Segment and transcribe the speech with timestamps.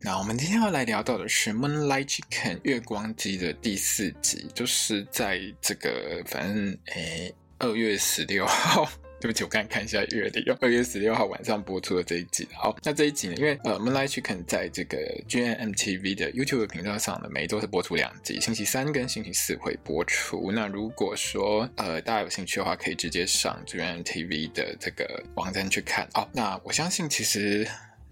[0.00, 8.88] 那我们今天要来聊到的是《Moonlight Chicken》月光姬的第四集，就是在这个反正诶二月十六号，
[9.20, 12.46] 对不起，我刚才看一下月历，二月十六号晚上播出的这一集。
[12.54, 14.96] 好，那这一集呢，因为呃《Moonlight Chicken》在这个
[15.28, 20.52] GMMTV 的 YouTube 频道上呢，每一周是播出两集，星期三跟星期四会播出。
[20.52, 26.08] 那如果说呃大家有兴趣的话，可以直接上 GMMTV 的这个网站去看。
[26.14, 27.66] 哦，那我相信其实。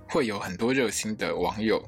[0.08, 1.82] 会有很多热心的网友，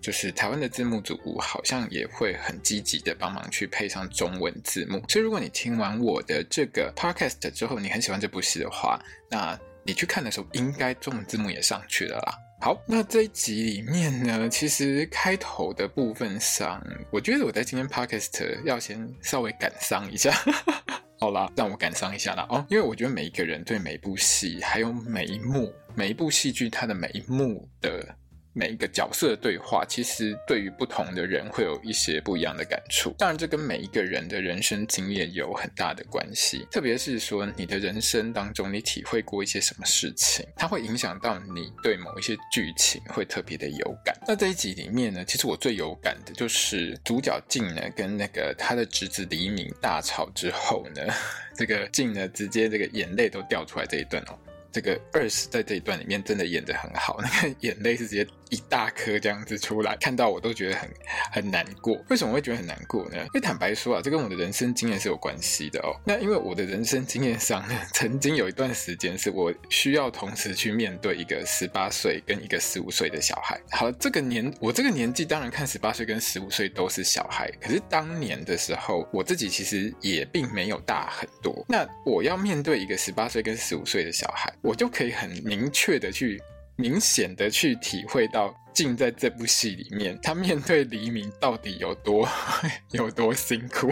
[0.00, 5.02] 就是台湾的字幕组好像也会很积极的帮忙去配上中文字幕。
[5.08, 12.34] 所以如果你听完我的这个 podcast 之后，你很喜欢这部戏的话，那你去看的时候，应该中文字幕也上去了啦。
[12.60, 20.32] 好，那这一集里面呢，其实开头的部分上，我觉得我在今天 podcast 要先稍微感伤一下。
[21.18, 25.72] 好啦，让我感伤一下啦哦，因为我觉得每一个人对每一部戏，还有每一幕。
[25.94, 28.14] 每一部戏剧，它的每一幕的
[28.54, 33.14] 每一个角色的对话，其实对于不同的人会有一些不一样的感触。
[33.18, 36.66] 当然，这跟每一个人的人生经验有很大的关系。
[36.70, 44.14] 特别是说，你的人生当中，你体会过一些什么事情，它会影响到你对某一些剧情会特别的有感。
[44.28, 51.02] 那这一集里面呢，其实我最有感的就是主角静呢跟那个他的侄子黎明大吵之后呢，
[51.56, 54.38] 这个静呢直接这个眼泪都掉出来这一段哦。
[54.72, 60.90] 这个二十在这一段里面真的演得很好，那个眼泪是直接一大颗这样子出来，看到我都觉得很
[61.32, 61.98] 很难过。
[62.10, 63.16] 为什么会觉得很难过呢？
[63.16, 65.98] 因为坦白说啊，这跟我的人生经验是有关系的哦。
[66.04, 73.58] 那因为我的人生经验上呢， 曾经有一段时间是我需要同时去面对一个十八岁跟一个十五岁的小孩。
[73.70, 81.64] 好，这个年我这个年纪当然看十八岁跟十五岁都是小孩，可是当年的时候我自己其实也并没有大很多。
[81.66, 84.52] 那我要面对一个十八岁跟十五岁的小孩。
[84.60, 86.40] 我就可以很明确的去、
[86.82, 92.28] 明显的去体会到静在这部戏里面，他面对黎明到底有多
[92.90, 93.88] 有多辛苦。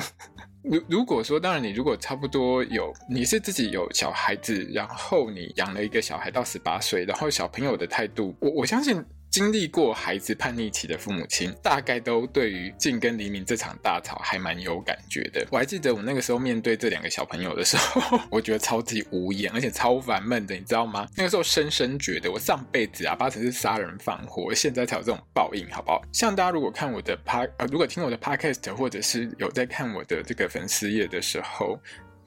[0.65, 9.03] 如如果说，当然你如果差不多有，你是自己有小孩子，然后你养了一个小孩到十八岁，然后小朋友的态度，我我相信。
[9.31, 15.47] 经历过孩子叛逆期的父母亲，大概都对于静跟黎明这场大吵还蛮有感觉的。
[15.53, 21.07] 我还记得我那个时候面对这两个小朋友的时候，我觉得超级无言，而且超烦闷的，你知道吗？
[21.17, 26.03] 那个时候深深觉得我上辈子啊，八成是杀人放火，现在才有这种报应，好不好？
[26.13, 31.79] 像大家如果看我的帕呃，如果听我的 Podcast，或者是有在看我的这个粉丝页的时候。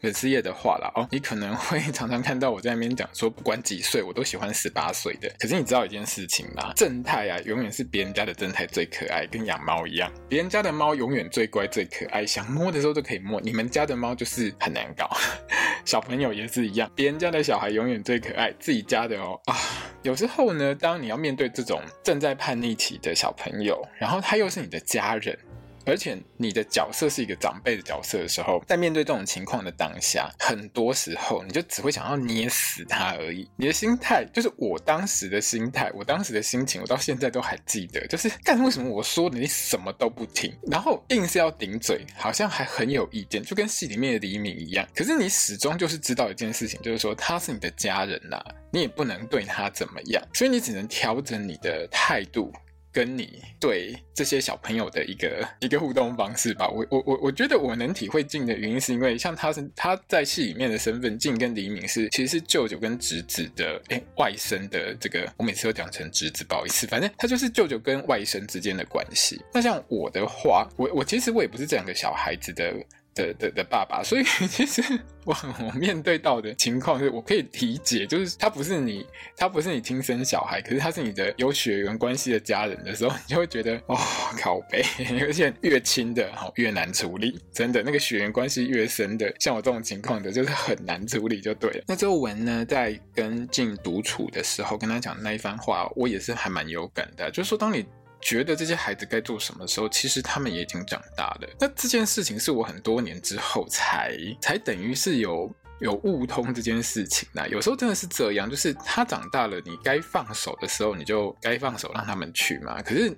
[0.03, 5.33] 粉丝页的话啦，哦，你可能会 常常看到我在那边讲说，不管几岁，我都喜欢十八岁的。
[5.39, 6.73] 可是你知道一件事情吗？
[6.75, 10.11] 正太啊，永远是别人家的正太最可爱，跟养猫一样。
[10.27, 13.39] 别人家的猫永远最乖最可爱，想摸的时候都可以摸。
[13.39, 15.09] 你们家的猫就是很难搞，
[15.85, 16.91] 小朋友也是一样。
[16.93, 19.55] 别人家的小孩永远最可爱，自己家的哦啊，
[20.01, 25.39] 有时候呢，当你要面对这种正在叛逆期的小朋友，然后他又是你的家人。
[25.85, 33.49] 而且你的角色是一个长辈的角色的时候，在面对这种情况的当下，很多时候你就只会想要捏死他而已。
[33.57, 38.05] 你的心态就是我当时的心态，我当时的心情，我到现在都还记得。
[38.07, 44.87] 就是，但是为什么我说你什么都不听，然后硬是要顶嘴，好像还很有意见，就跟戏里面的黎明一样。
[44.95, 52.51] 可是你始终就是知道一件事情，就是说他是你的家人呐，你也不能对他怎么样，所以你只能调整你的态度。
[52.93, 69.41] 跟你对这些小朋友的一个一个互动方式吧，我我我我觉得我能体会静的原因，是因为像他是他在戏里面的身份，静跟黎明是其实是舅舅跟侄子的哎外甥的这个，我每次都讲成侄子，不好意思，反正他就是舅舅跟外甥之间的关系。
[69.51, 72.71] 那像我的话，我我其实我也不是这两个小孩子的。
[73.13, 74.81] 的的的爸爸，所以 其实
[75.25, 79.05] 我 我面对到的情况是，我可以理解，就是他不是你，
[79.35, 83.97] 他不是你亲生小孩，可是他是你的有血缘关系的家人的时候，你就会觉得哦，
[84.39, 84.83] 靠北，
[85.21, 91.83] 而且越亲的好越难处理，真的那个血缘关系越深的，像我这种情况的，就是很难处理就对了。
[91.87, 97.85] 那周文呢，在跟静独处的时候，跟他讲那一番话，我也是还蛮有感的，就是说当你。
[98.23, 101.47] 觉得这些孩子该做什么时候，其实他们也已经长大了。
[101.59, 107.45] 那这件事情是我很多年之后才才等于是有有悟通这件事情啊。
[107.47, 112.81] 有时候真的是这样，就是他长大了，你该放手的时候，你就该放手让他们去嘛。
[112.81, 113.15] 可是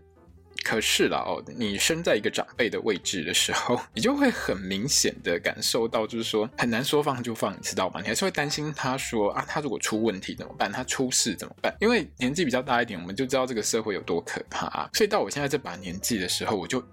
[0.63, 8.01] 可是啦哦，你身在一个长辈的位置的时候，你就会很明显的感受到，就是说很难说放就放，你知道吗？
[8.01, 10.71] 你还是会担心他说啊，他如果出问题怎么办？
[10.71, 11.75] 他出事怎么办？
[11.79, 14.89] 因为年纪比较大一点，我们就知道这个社会有多可怕啊。
[14.93, 16.83] 所以到我现在这把年纪的时候，我就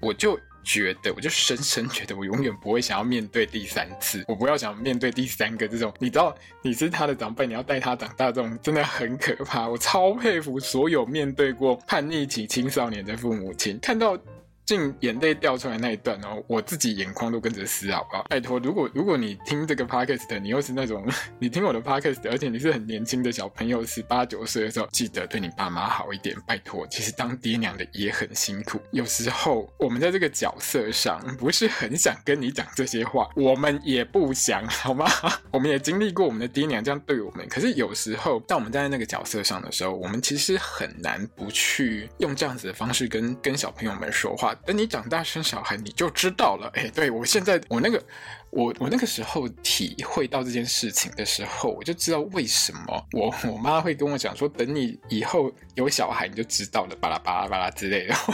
[0.00, 0.38] 我就。
[0.66, 9.68] 觉得我就深深觉得我永远不会想要面对第三次，我不要想面对第三个这种，你知道你是他的长辈，你要带他长大，这种真的很可怕。
[9.68, 14.18] 我超佩服所有面对过叛逆期青少年的父母亲，看到。
[14.66, 18.24] 进眼泪掉出来那一段哦，我自己眼眶都跟着湿，好不好？
[18.28, 21.06] 拜托，如果如果你听这个 podcast，你又是那种
[21.38, 26.84] 你听我的 podcast，而且你是很年轻的小朋友，十八九岁的时候，记得对你爸妈好一点，拜托。
[26.88, 35.06] 其实当爹娘的也很辛苦，有时候我们在这个角色上不是很想跟你讲这些话，我们也不想，好吗？
[35.52, 44.55] 我们也经历过我们的爹娘这样对我们，可是有时候当我们站在那个角色上的时候，我们其实很难不去用这样子的方式跟跟小朋友们说话。
[44.64, 46.70] 等你长大生小孩，你就知道了。
[46.74, 48.02] 哎，对，我现在我那个
[48.50, 58.14] 我我那个时候体会到这件事情的时候，我就知道为什么我我妈会跟我讲说，等你以后有小孩，你就知道了，巴拉巴拉巴拉之类的。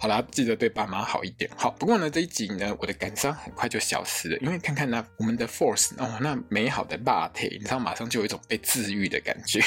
[0.00, 1.50] 好啦，记得对爸妈好一点。
[1.56, 9.60] 好，不过呢，这一集呢，我的感伤很快就消失了，因为看看那我们的 Force 哦，那美好的霸体，你知道，马上就有一种被治愈的感觉。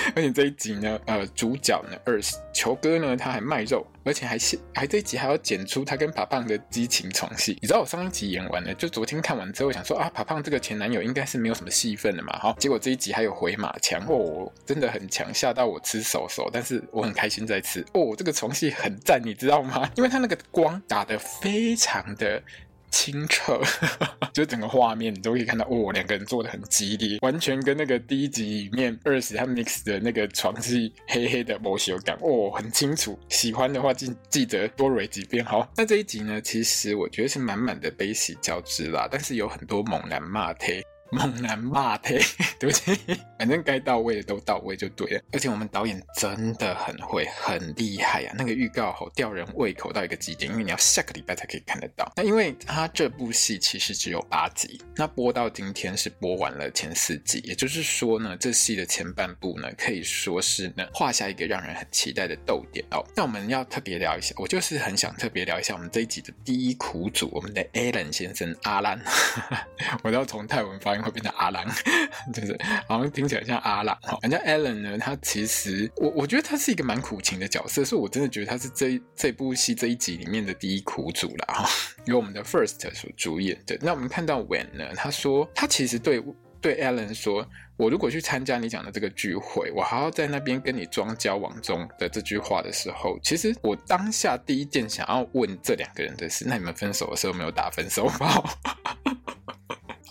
[0.14, 4.38] 而且这一集呢，呃，主角呢，Earth 球哥呢，他还卖肉，而且还
[4.74, 7.58] 还这一集还要剪出他跟帕胖的激情床戏。
[7.60, 19.90] 你知道我上一集演完了，就昨天看完之后想说啊，帕胖这个前男友应该是没有什么戏份了嘛，哈，结果这一集还有回马枪哦，真的很强，吓到我吃手手，但是我很开心在吃哦，这个床戏很赞，你知道吗？
[19.96, 22.42] 因为他那个光打得非常的。
[22.90, 23.60] 清澈，
[24.32, 33.18] 就整个画面你都可以看到，哦，两个人做的很激烈，完全跟那个第一集里面二十和 Mix 的那个床是黑黑的毛血感，哦，很清楚。
[33.28, 35.44] 喜欢的话记记得多蕊几遍。
[35.44, 40.82] 好，那这一集呢，其实我觉得是满满的悲喜交织啦，但是有很多猛男骂贴。
[41.12, 42.10] 猛男骂他，
[42.58, 42.98] 对不起，
[43.38, 45.22] 反正该到位的都到位就对了。
[45.32, 48.36] 而且我们导演真的很会，很厉害呀、啊！
[48.38, 52.10] 那个预告好吊人胃口到一个极点，因为你要下个礼拜才可以看得到。
[52.16, 63.04] 那因为他这部戏其实只有八集，那播到今天是播完了前四集，也就是说呢，这戏的前半部呢，可以说是呢画下一个让人很期待的逗点哦。
[63.16, 69.02] 那我们要特别聊一下，我就是很想特别聊一下我们这一集的第一苦主，我们的 Alan 先生阿兰，
[70.04, 70.99] 我要从泰文发音。
[71.02, 71.64] 会变成阿郎，
[72.32, 72.58] 就是
[72.88, 73.96] 好像听起来像阿郎。
[74.02, 81.68] 好，人家 Alan 呢，他其实我我觉得他是一个蛮苦情的角色，所以我真的觉得他是这这部戏这一集里面的第一苦主了哈。
[82.06, 83.78] 由我们的 First 所主演的。
[83.80, 86.22] 那我们看到 When 呢，他说他其实对
[86.60, 87.46] 对 Alan 说，
[87.76, 98.44] 我如果去参加你讲的这个聚会，我还要在那边跟你装交往中的这句话的时候，其实我当下第一件想要问这两个人的是，那你们分手的时候没有打分手炮？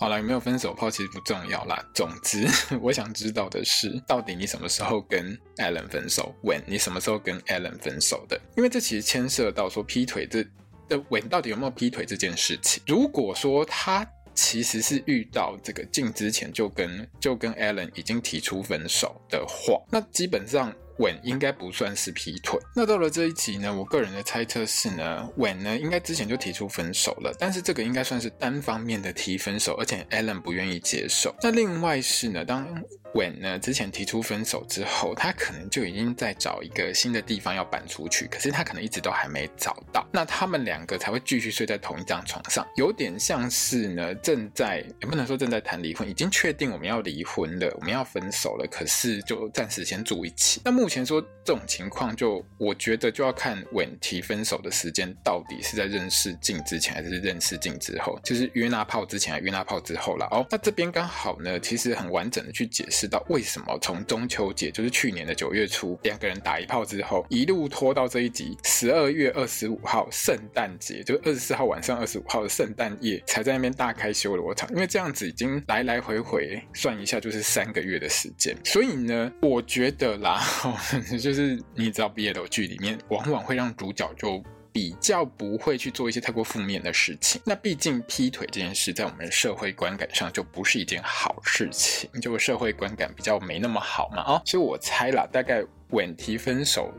[0.00, 1.78] 好了，有没有分手炮其实不重要啦。
[1.94, 2.48] 总之，
[2.80, 8.40] 我想知道的是，到底你什么时候跟 Alan 分手？When 你什么时候跟 Alan 分手的？
[8.56, 10.42] 因为这其实牵涉到说劈腿这
[10.88, 12.82] 的 When 到底有没有劈腿这件事情。
[12.86, 20.74] 如果说他其实是遇到这个进之前就跟就跟 Alan 已经提出分手的话，那基本上。
[21.00, 22.60] 稳应该不算是劈腿。
[22.76, 31.34] 那到了这一集呢，我个人的猜测是呢稳呢应该之前就提出分手了，但是这个应该算是单方面的提分手，而且 Alan 不愿意接受。
[31.42, 32.64] 那另外是呢，当
[33.12, 40.06] When 呢之前提出分手之后，他可能就已经在找一个新的地方要搬出去，可是他可能一直都还没找到。
[40.12, 50.60] 那他们两个才会继续睡在同一张床上，有点像是呢正在也不能说正在谈离婚，已经确定我们要离婚了，我们要分手了，可是就暂时先住一起。
[50.64, 60.28] 那目前说这种情况，就我觉得就要看 When 提分手的时间到底是在认识静之前还是认识静之后，就是约那炮之前还是约那炮之后了。
[60.30, 62.99] 哦，那这边刚好呢，其实很完整的去解释。
[63.00, 74.68] 知道为什么从中秋节，就是去年的九月初，两个人打一炮之后，一路拖到这一集十二月二十五号圣诞节，就是二十四号晚上二十五号的圣诞夜，才在那边大开修罗场。
[74.74, 78.54] 因为这样子已经来来回回算一下，就是三个月的时间。
[78.66, 80.42] 所以呢，我觉得啦，
[81.18, 84.44] 就是你知道毕业的剧里面往往会让主角就。
[84.72, 87.40] 比较不会去做一些太过负面的事情。
[87.44, 94.22] 那毕竟劈腿这件事，在我们社会观感上就不是一件好事情，就社会观感比较没那么好嘛。
[94.24, 96.92] 哦，所以我猜啦，大概问题分手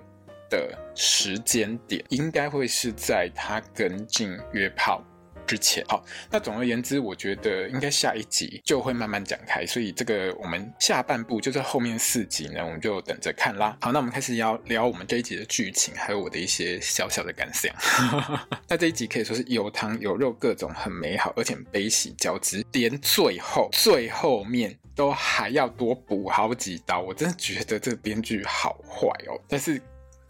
[0.50, 5.04] 的时间点，应该会是在他跟进约炮
[5.52, 5.84] 之前。
[5.90, 13.78] 好，那总而言之，我觉得应该下一集就会慢慢讲开，所以这个我们下半部就在后面四集呢，我们就等着看啦。
[13.82, 17.70] 好，那我们开始要聊我们这一集的剧情，还有我的一些小小的感想。
[18.70, 29.38] 那这一集可以说是有汤有肉，各种很美好，而且悲喜交织，连最后最后面都还要多补好几刀，我真的觉得这个编剧好坏哦。
[29.50, 29.82] 但是。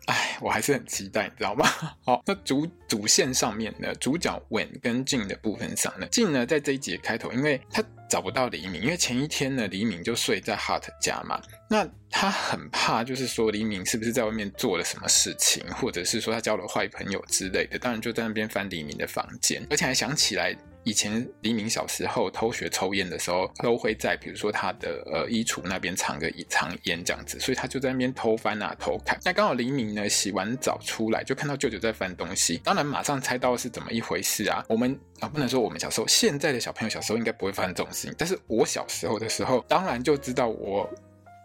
[0.08, 1.66] 哎，我还是很期待，你知道吗？
[2.04, 20.56] 好，那主主线上面呢，主角 Wen 跟静的部分上呢静呢在这一集开头，因为他找不到黎明，因为前一天呢，黎明就睡在 Hart 家嘛，那他很怕，就是说黎明是不是在外面做了什么事情，或者是说他交了坏朋友之类的，当然就在那边翻黎明的房间，而且还想起来。
[20.84, 29.20] 以前黎明小时候偷学抽烟的时候，都会在比如说他的呃衣橱那边藏个藏烟这样子，所以他就在那边偷翻啊偷看。
[29.24, 34.66] 那刚好黎明呢洗完澡出来，就看到舅舅在翻东西，当然马上猜到是怎么一回事啊。
[34.68, 40.90] 我们啊不能说我们小时候，现在的小朋友小时候应该不会发生这种事情，但是我小时候的时候，当然就知道我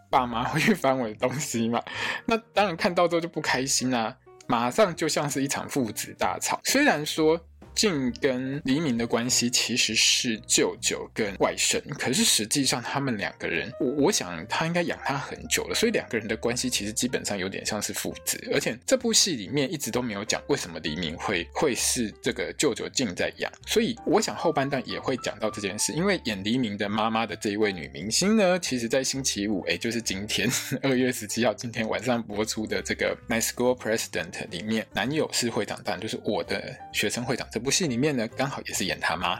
[0.09, 1.79] 爸妈会去翻我的东西嘛。
[2.25, 4.17] 那当然看到之后就不开心啊，
[4.47, 6.59] 马上就像是一场父子大吵。
[6.63, 7.39] 虽然说。
[7.77, 18.43] 静跟黎明的关系其实是舅舅跟外甥，可是实际上他们两个人，我我想他应该养他很久了，所以两个人的关系其实基本上有点像是父子。
[18.51, 25.93] 而且这部戏里面一直都没有讲为什么黎明会会是这个舅舅静在养，所以我想后半段也会讲到这件事。
[25.93, 30.49] 因为演黎明的妈妈的这一位女明星呢，其实在星期五，哎，就是今天
[30.81, 37.66] 二月十七号今天晚上播出的这个《My School President》里面，男友是会长，但就是我的学生会长这部。
[37.67, 39.37] 部戏里面呢，刚好也是演他妈，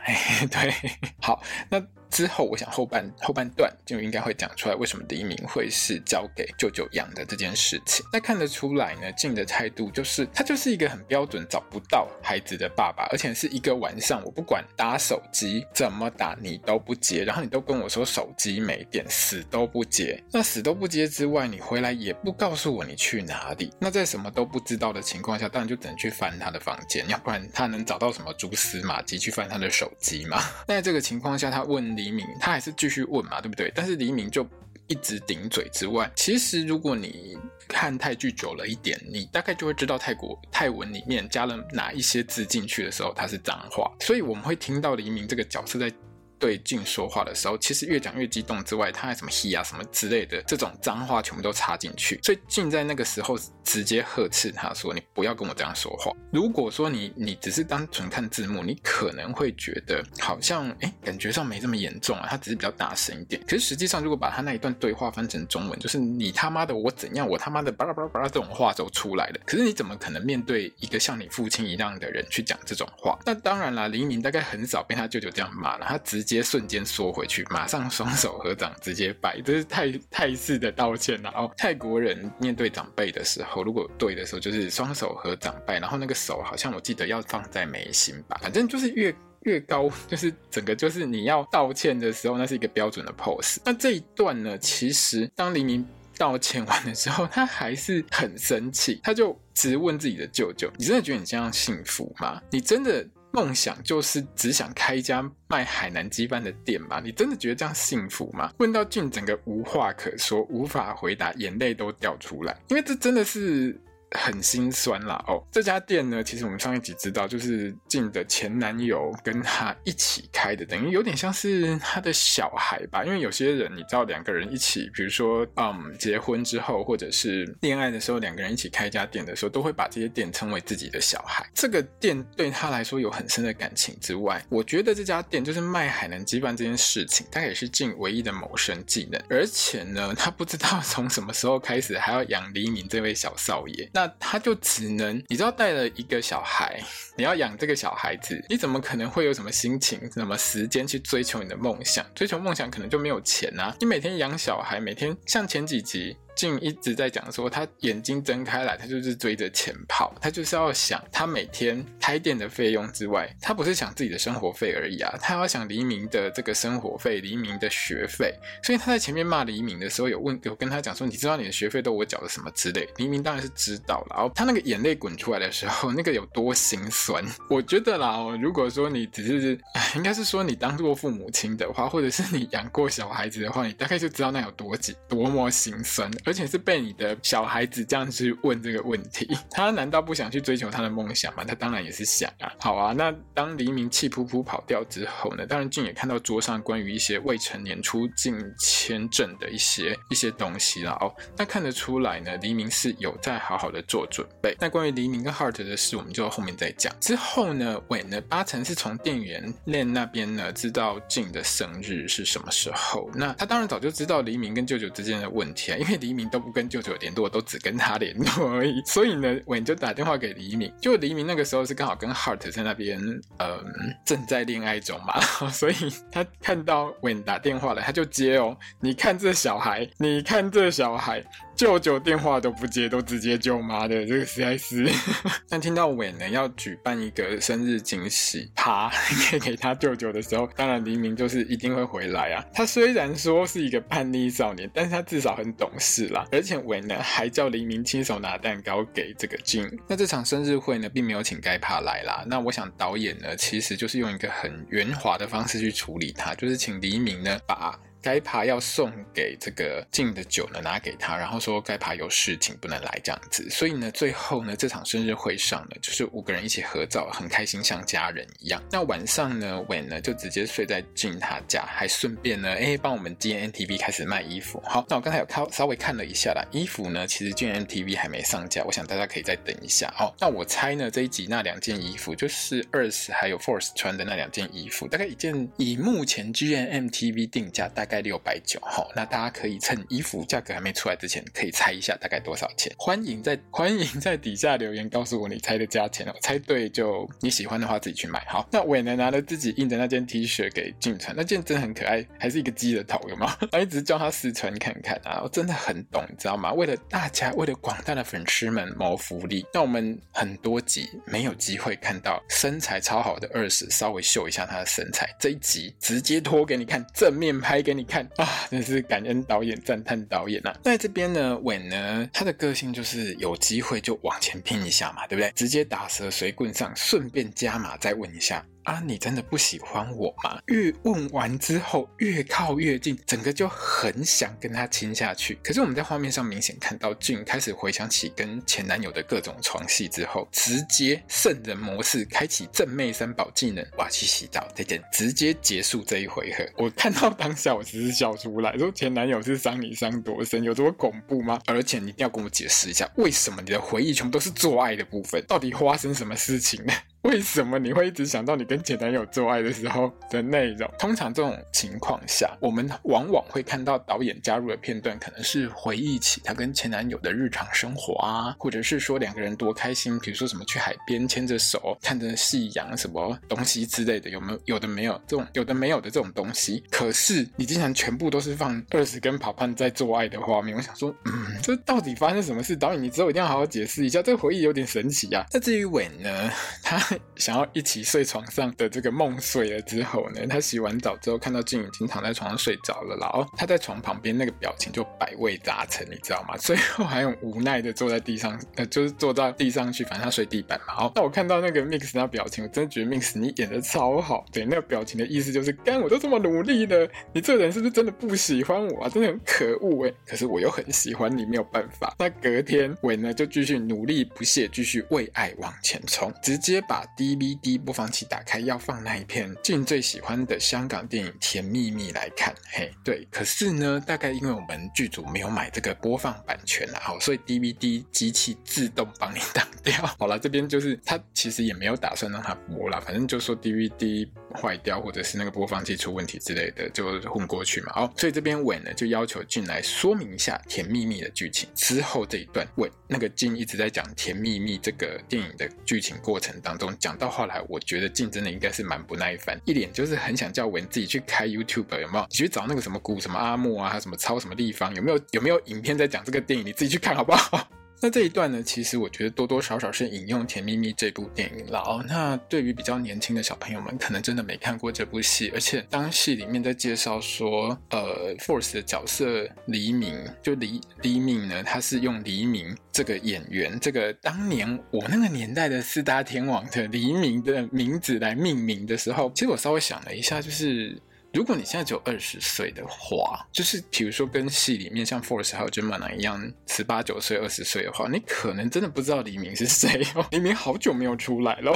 [0.51, 0.73] 对，
[1.21, 1.81] 好，那。
[2.09, 8.05] 之后，我想后半后半段就应该会讲出来，为什么黎明会是交给舅舅养的这件事情。
[8.13, 20.23] 那看得出来呢静的态度就是他就是一个很标准找不到孩子的爸爸，而且是一个晚上我不管打手机怎么打你都不接，然后你都跟我说手机没电，死都不接。
[20.31, 23.73] 那死都不接之外，你回来也不告诉我你去哪里。
[23.79, 30.41] 那在什么都不知道的情况下，当然就只能去翻他的房间，要不然他能找到什么蛛丝马迹去翻他的手机吗？
[30.67, 31.96] 那在这个情况下，他问。
[31.97, 33.71] 黎明他还是继续问嘛，对不对？
[33.75, 34.47] 但是黎明就
[34.87, 37.35] 一直顶嘴之外，其实如果你
[37.67, 45.91] 看泰剧久了一点，你大概就会知道泰国泰文里面加了哪一些字进去的时候，它是脏话，所以我们会听到黎明这个角色在。
[46.39, 63.41] 对 Jin 说话的时候，其实越讲越激动之外，他还什么 he 啊什么之类的这种脏话全部都插进去，所以 Jin 在那个时候直接呵斥他说：“你不要跟我这样说话。”如果说你你只是单纯看字幕，你可能会觉得好像哎，感觉上没这么严重啊，他只是比较大声一点。
[63.47, 69.39] 可是实际上，如果把他那一段对话翻成中文，就是你他妈的我怎样，我他妈的巴拉巴拉巴拉这种话都出来了。
[69.45, 73.17] 可是你怎么可能面对一个像你父亲一样的人去讲这种话？
[73.25, 76.26] 那当然啦，黎明大概很少被他舅舅这样骂了，他直。
[76.27, 81.17] 直接瞬间缩回去，马上双手合掌，直接拜， 这是泰泰式的道歉。
[81.21, 93.55] 然后泰国人面对长辈的时候，如果对的时候，就是双手合掌拜，然后那个手好像我记得要放在眉心吧，反正就是越越高，就是整个就是你要道歉的时候，那是一个标准的 pose。
[93.63, 102.41] 那这一段呢，其实当黎明道歉完的时候，他还是很生气，他就直问自己的舅舅：“你真的觉得你这样幸福吗？
[102.51, 107.01] 你真的？”梦想就是只想开一家卖海南鸡饭的店吗？
[107.03, 108.51] 你真的觉得这样幸福吗？
[108.57, 113.79] 问到俊整个无话可说，无法回答，眼泪都掉出来，因为这真的是。
[114.11, 123.03] 很心酸啦哦，这家店呢，其实我们上一集知道，就是静的前男友跟他一起开的，等于有点像是他的小孩吧。
[123.03, 131.45] 因为有些人你知道，两个人一起，比如说嗯结婚之后，或者是恋爱的时候，两个人一起开一家店的时候，都会把这些店称为自己的小孩。
[131.53, 139.21] 这个店对他来说有很深的感情之外，我觉得这家店就是卖海南鸡饭这件事情，它也是静唯一的谋生技能。
[139.29, 143.89] 而且呢，他不知道从什么时候开始还要养黎明这位小少爷。
[143.97, 146.79] 那他就只能，你知道带了一个小孩，
[147.15, 152.05] 你要养这个小孩子，你怎么可能会有什么心情、什么时间去追求你的梦想？
[152.13, 153.75] 追求梦想可能就没有钱啊！
[153.79, 156.15] 你每天养小孩，每天像前几集。
[156.37, 179.59] 竟一直在讲说，他眼睛睁开来，他就是追着钱跑，他就是要想他每天开店的费用之外，他不是想自己的生活费而已啊，他要想黎明的这个生活费、黎明的学费，所以他在前面骂黎明的时候，有问有跟他讲说，你知道你的学费都我缴的什么之类，黎明当然是知道了，然后他那个眼泪滚出来的时候，那个有多心酸，我觉得啦，如果说你只是，
[179.95, 186.11] 应该是说你当做父母亲的话，或者是你养过小孩子的话，你大概就知道那有多紧多么心酸。
[186.27, 191.43] 而且是被你的小孩子这样去问这个问题，他难道不想去追求他的梦想吗？
[191.45, 192.51] 他当然也是想啊。
[192.59, 195.45] 好啊，那当黎明气扑扑跑掉之后呢？
[195.47, 201.13] 当然俊也看到桌上关于一些未成年出境签证的一些一些东西了哦。
[201.37, 204.53] 那看得出来呢，黎明是有在好好的做准备。
[204.59, 206.93] 那关于黎明跟 Heart 的事，我们就后面再讲。
[206.99, 213.09] 之后呢，韦呢八成是从店员链那边呢知道俊的生日是什么时候。
[213.13, 218.81] 那他当然早就知道黎明跟舅舅之间的问题啊，因为黎明明都不跟舅舅联络，都只跟他联络而已。
[218.85, 222.99] 所以呢，韦就打电话给黎明，就黎明那个时候是刚好跟 Heart 在那边，
[223.37, 223.63] 嗯，
[224.03, 225.19] 正在恋爱中嘛，
[225.51, 225.75] 所以
[226.11, 228.57] 他看到伟打电话了，他就接哦。
[228.79, 231.23] 你看这小孩，你看这小孩。
[231.57, 234.87] 舅舅电话都不接，都直接舅妈的，这个实在是。
[235.49, 238.91] 但听到韦呢要举办一个生日惊喜趴，
[239.31, 242.45] 给给他舅舅的时候，当然黎明就是一定会回来啊。
[242.53, 246.27] 他虽然说是一个叛逆少年，但是他至少很懂事啦。
[246.31, 249.67] 而且韦呢还叫黎明亲手拿蛋糕给这个俊。
[249.87, 252.23] 那这场生日会呢，并没有请该趴来啦。
[252.27, 257.79] 那我想导演呢，其实就是用一个很圆滑的方式去处理他，就是请黎明呢把。
[258.07, 263.49] 该爬要送给这个静的酒呢，拿给他，然后说该爬有事情不能来这样子。
[263.49, 268.63] 所以呢，最后呢，这场生日会上呢，就是五个人一起合照，很开心，像家人一样。
[268.71, 274.63] 那晚上呢伟呢就直接睡在静他家，还顺便呢，哎，帮我们 GNTV 开始卖衣服。
[274.65, 279.93] 好，那我刚才有看稍微看了一下啦，衣服呢，其实 GNTV 还没上架，我想大家可以再等一下。
[279.99, 287.96] 哦，那我猜呢，这一集那两件衣服就是 Earth 还有 Force 穿的那两件衣服，大概一件以目前 GNMTV 定价大概。
[288.01, 292.73] 六百九，好，那大家可以趁衣服价格还没出来之前，可以猜一下大概多少钱。
[292.77, 298.25] 欢迎在 欢迎在底下留言告诉我你猜的价钱哦，猜对就你喜欢的话自己去买。
[298.27, 303.37] 好，那韦呢拿了自己印的那件 T 恤给俊穿，那件真的很可爱，还是一个鸡的头，有吗？
[303.51, 306.51] 我一直叫他试穿看看啊，我真的很懂，你知道吗？
[306.53, 318.07] 为了大家，为了广大的粉丝们谋福利，那我们很多集没有机会看到身材超好的二十稍微秀一下他的身材，这一集直接脱给你看，正面拍给你看。
[318.17, 320.57] 啊，真是感恩导演，赞叹导演呐、啊！
[320.63, 325.31] 在这边呢，稳呢，他的个性就是有机会就往前拼一下嘛，对不对？
[325.35, 328.43] 直接打蛇随棍上，顺便加码再问一下。
[328.67, 330.41] 啊，你真的不喜欢我吗？
[330.47, 335.39] 越问完之后，越靠越近，整个就很想跟他亲下去。
[335.41, 346.45] 可是我们在画面上明显看到，俊开始回想起跟前男友的各种床戏之后，直接圣人模式开启正妹三宝技能，哇，去洗澡，再见，直接结束这一回合。
[346.57, 351.39] 我看到当下，我只是笑出来，说前男友是伤你伤多深，有这么恐怖吗？
[351.45, 355.23] 而且你一定要跟我解释一下，为什么你的回忆全部都是做爱的部分？
[355.25, 356.73] 到底发生什么事情呢？
[357.07, 360.69] 为什么你会一直想到你跟前男友做爱的时候的内容？
[360.77, 374.41] 通常这种情况下，我们往往会看到导演加入的片段，可能是回忆起他跟前男友的日常生活啊， 或者是说两个人多开心，比如说什么去海边牵着手看着夕阳什么东西之类的，有没有？
[374.43, 376.61] 有的没有这种，有的没有的这种东西。
[376.69, 382.53] 可是你竟然全部都是放二十跟跑胖在做爱的画面，我想说，嗯，这到底发生什么事？
[382.53, 385.25] 导演，你之后一定要好好解释一下，这个回忆有点神奇啊。
[385.31, 386.29] 那至于韦呢，
[386.61, 386.77] 他。
[387.15, 396.35] 想要一起睡床上的这个梦碎了之后呢，他洗完澡之后看到静已经躺在床上睡着了，然后他在床旁边那个表情就百味杂陈，你知道吗？
[396.39, 400.85] 最后还很无奈的坐在地上，呃，就是坐到地上去，反正他睡地板嘛。
[400.85, 404.25] 哦，那我看到那个 Mix 那表情，我真的觉得 Mix 你演的超好。
[404.31, 408.89] 对，那个表情的意思就是，干我都这么努力了，你这人是不是真的不喜欢我啊？
[408.89, 409.93] 真的很可恶哎！
[410.05, 411.95] 可是我又很喜欢你，没有办法。
[411.99, 422.33] 那隔天韦呢就继续努力不懈，继续为爱往前冲，直接把 DVD 播放器打开，要放那一片静最喜欢的香港电影《甜蜜蜜》来看。
[422.51, 429.75] 嘿，对，可是呢，大概因为我们剧组没有买这个播放版权啊，好，所以 DVD 机器自动帮你挡掉。
[429.99, 437.71] 好了，这边就是他其实也没有打算让它播了，反正就说 DVD 坏掉或者是那个播放器出问题之类的，就混过去嘛。
[437.73, 441.49] 好，所以这边伟呢就要求进来说明一下《甜蜜蜜》的剧情。
[441.55, 447.37] 之后这一段，伟那个静一直在讲《甜蜜蜜》这个电影的剧情过程当中，讲到后来。
[447.47, 452.05] 我觉得竞争的应该是蛮不耐烦，一脸就是很想叫文自己去开 YouTube，有没有？
[452.09, 456.45] 你去找那个什么古什么阿木啊，还有什么超什么地方，有没有有没有影片在讲这个电影？
[456.45, 457.47] 你自己去看好不好？
[457.79, 461.83] 那这一段呢，其实我觉得多多少少是引用《甜蜜蜜》这部电影了哦。
[461.87, 480.75] 那对于比较年轻的小朋友们，可能真的没看过这部戏，而且当戏里面在介绍说，呃，Force 的角色黎明，就黎黎明呢，他是用黎明这个演员，这个当年我那个年代的四大天王的黎明的名字来命名的时候，其实我稍微想了一下，就是。
[481.17, 490.05] 如果你现在只有二十岁的话，就是比如说跟戏里面像 Force 还有 Gemini 一样十八九岁、二十岁的话，你可能真的不知道黎明是谁哦。
[490.13, 491.51] 黎明好久没有出来了。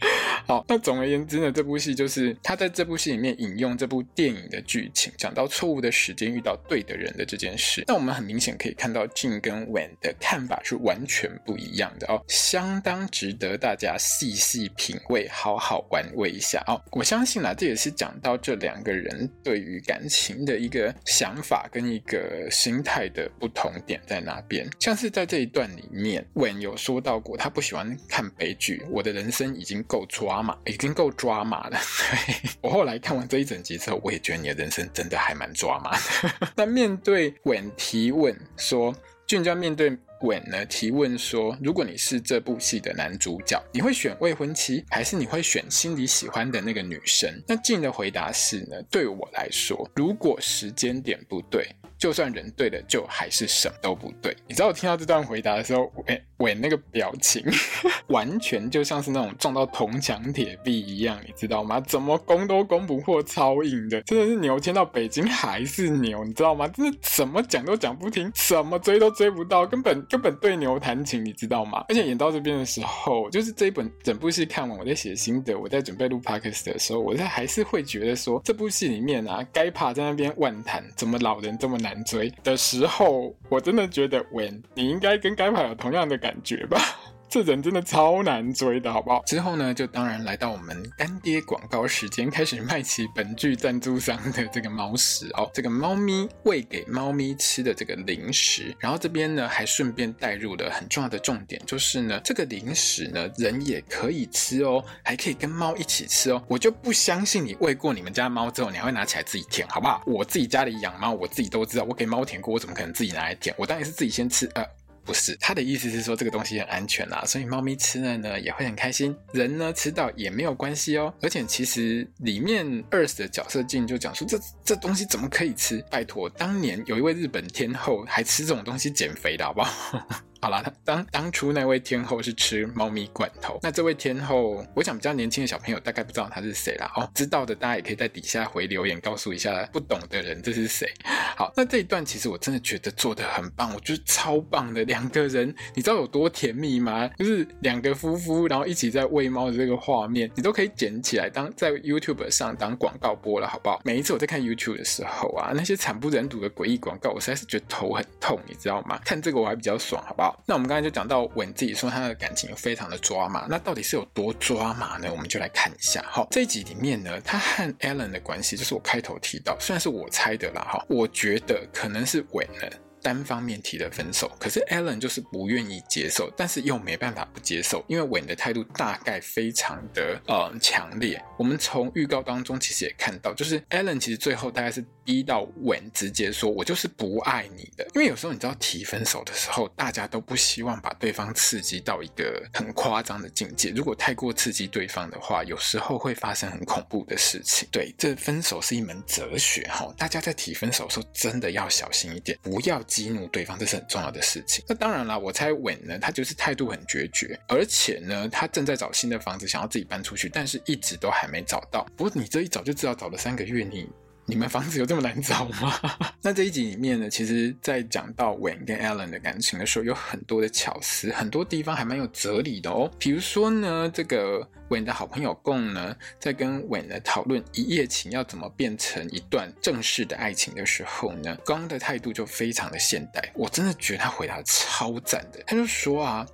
[0.46, 7.82] 好，那总而言之呢，这部戏就是他在这部戏里面引用这部电影的剧情，讲到错误的时间遇到对的人的这件事。
[7.86, 16.80] 那我们很明显可以看到 Jin 跟 Wen 的看法是完全不一样的哦，相当值得大家细细品味，好好玩味一下哦。
[16.92, 24.68] 我相信啦，这也是讲到这两个人对于感情的一个想法跟一个心态的不同点在哪边。
[24.78, 30.42] 像是在这一段里面，Wen 有说到过，他不喜欢看悲剧，我的人生已经够抓。
[30.42, 31.78] 马已经够抓马了。
[32.60, 36.50] 我后来看完这一整集之后，我也觉得你的人生真的还蛮抓马的。
[36.56, 38.94] 那面对 Wen 提问说，
[39.26, 47.30] 俊将面对 Wen 呢提问说，如果你是这部戏的男主角，你会选未婚妻，还是你会选心里喜欢的那个女生？
[47.46, 51.66] 那俊的回答是呢，对我来说，如果时间点不对。
[51.96, 54.36] 就算人对了，就还是什么都不对。
[54.46, 57.44] 你知道我听到这段回答的时候，哎，我那个表情
[58.08, 61.80] 完全就像是那种撞到铜墙铁壁一样，你知道吗？
[61.80, 66.68] 怎么攻都攻不破，超硬的，真的是牛牵到北京还是牛，你知道吗？
[66.68, 71.84] 真的怎么讲都讲不听，怎么追都追不到，根本根本对牛弹琴，你知道吗？
[71.88, 81.94] 而且演到这边的时候，就是这一本整部戏看完，我在写心得，我在准备录 podcast 的时候，我在还是会觉得说，这部戏里面啊，该怕在那边万谈，怎么老人这么难。
[82.04, 86.80] 追的时候，我真的觉得喂你应该跟该怕有同样的感感觉吧？
[87.26, 89.20] 这人真的超难追的，好不好？
[89.26, 98.76] 之后呢，就当然来到我们干爹广告时间，开始卖起本剧赞助商的这个猫食哦，这个猫咪喂给猫咪吃的这个零食。
[98.78, 106.40] 然后这边呢，还顺便带入了很重要的重点，就是呢，这个零食呢，人也可以吃哦，还可以跟猫一起吃哦。
[106.46, 110.00] 我就不相信你喂过你们家猫之后，你还会拿起来自己舔，好不好？
[110.06, 113.52] 我自己家里养猫，我自己都知道，我给猫舔过，我怎么可能自己拿来舔？
[113.58, 114.64] 我当然是自己先吃，呃。
[115.04, 121.12] 不是，他的意思是说这个东西很安全啦，所以猫咪吃了呢也会很开心，人呢吃到也没有关系哦。
[121.20, 125.84] 而且其实里面二世的角色镜就讲说，这这东西怎么可以吃？
[125.90, 130.24] 拜托，当年有一位日本天后还吃这种东西减肥的好不好？
[130.44, 136.92] 好啦，当当初那位天后是吃猫咪罐头，那这位天后，我想比较年轻的小朋友大概不知道他是谁啦。
[136.96, 140.86] 哦，知道的大家也可以在底下回留言告诉一下，不懂的人这是谁？
[141.34, 147.08] 好，那这一段其实我真的觉得做得很棒，我觉得超棒的，两个人，你知道有多甜蜜吗？
[147.16, 153.80] 就是两个夫妇，然后一起在喂猫的这个画面，你都可以剪起来当在 YouTube 上当广告播了，好不好？
[153.82, 159.00] 每一次我在看 YouTube 的时候啊，那些惨不忍睹的诡异广告，我实在是觉得头很痛，你知道吗？
[159.06, 160.33] 看这个我还比较爽，好不好？
[160.46, 165.08] 那我们刚才就讲到 Wen 自己说他的感情非常的抓马，那到底是有多抓马呢？
[165.10, 166.04] 我们就来看一下。
[166.08, 172.76] 好，这一集里面呢，他和 Ellen 的关系，就是我开头提到，虽然是我猜的啦，哈，我觉得可能是 Wen 呢。
[173.02, 181.22] 单方面提的分手，可是 Ellen 就是不愿意接受，但是又没办法不接受，因为稳的态度大概非常的呃强烈。
[181.36, 193.70] 我们从预告当中其实也看到，就是 Ellen 其实最后大概是逼到稳直接说：“我就是不爱你的。”因为有时候你知道提分手的时候，大家都不希望把对方刺激到一个很夸张的境界。
[193.70, 197.68] 如果太过刺激对方的话，有时候会发生很恐怖的事情。
[197.72, 202.82] 对，这分手是一门哲学哈，大家在提分手的时候真的要小心一点，不要。
[202.86, 204.64] 激怒对方，这是很重要的事情。
[204.68, 211.84] 那当然啦，我猜稳呢，他就是态度很决绝，而且呢，他正在找新的房子，想要自己搬出去，但是一直都还没找到。
[211.96, 213.88] 不过你这一找就知道，找了三个月，你
[214.26, 215.72] 你们房子有这么难找吗？
[216.22, 222.90] 那这一集里面呢，其实在讲到 Wen 跟 Allen 的感情的时候，有很多的巧思，很多地方还蛮有哲理的哦。
[222.98, 224.48] 比如说呢，这个。
[224.70, 235.42] Wen 的好朋友共呢，在跟 Wen 呢讨论一夜情要怎么变成一段正式的爱情的时候呢，刚的态度就非常的现代，我真的觉得他回答超赞的。
[235.46, 236.26] 他就说啊，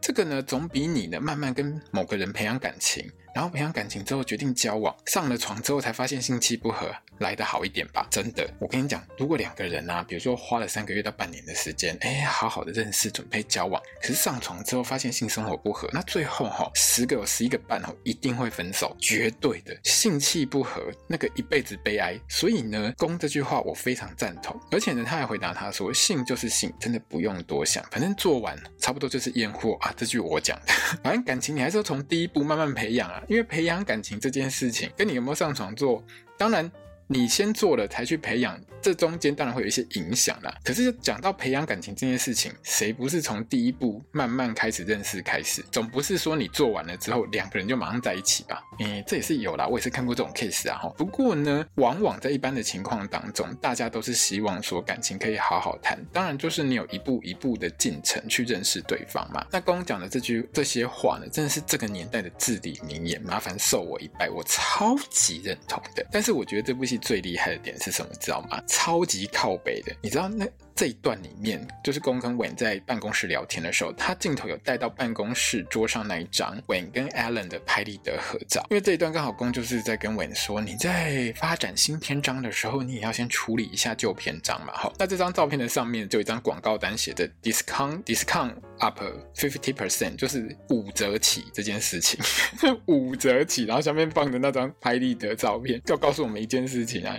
[0.00, 3.04] 这个呢总比你呢慢慢跟某个人培养感情。
[3.34, 8.06] 然后培养感情之后决定交往，上了床之后才发现性气不合，来得好一点吧？
[8.10, 22.18] 真的，我跟你讲，如果两个人啊，比如说花了三个月到半年的时间，哎，好好的认识，准备交往，可是上床之后发现性生活不合，那最后哈、十个有十一个半哦，一定会分手，绝对的，性气不合，那个一辈子悲哀。
[22.28, 29.94] 所以呢，攻这句话我非常赞同，而且呢，他还回答他说，性就是性，真的不用多想，反正做完差不多就是验货啊。
[29.96, 33.22] 这句我讲的， 反正感情你还是要从第一步慢慢培养啊。
[33.28, 36.04] 因为培养感情这件事情，跟你有没有上床做，
[36.36, 36.70] 当然
[37.12, 40.50] 你先做了才去培养，这中间当然会有一些影响啦。
[40.64, 45.62] 可是讲到培养感情这件事情，谁不是从第一步慢慢开始认识开始？
[45.70, 48.62] 总不是说你做完了之后两个人就马上在一起吧？
[48.78, 50.78] 诶，这也是有啦，我也是看过这种 case 啊。
[50.78, 59.46] 哈，不过呢，往往在一般的情况当中，大家都是希望说感情可以好好谈，当然就是你有一步一步的进程去认识对方嘛。
[59.50, 66.06] 那刚刚讲的这句这些话呢，真的是这个年代的至理名言，麻烦受我一拜，我超级认同的。
[66.10, 68.62] 但是我觉得这部戏最厉害的点是什么，知道吗？
[68.66, 84.72] 超级靠北的，你知道那这一段里面，就是攻跟文在办公室聊天的时候，他镜头有带到办公室桌上那一张文跟 Ellen 的拍立得合照，因为这一段刚好攻就是在跟文说，你在发展新篇章的时候，你也要先处理一下旧篇章嘛。
[84.74, 89.00] 好，那这张照片的上面就有一张广告单，写着 discount discount up
[89.34, 92.18] fifty percent，就是五折起这件事情，
[92.86, 97.16] 五折起，然后下面放的那张拍立得照片，就告诉我们一件事情啊。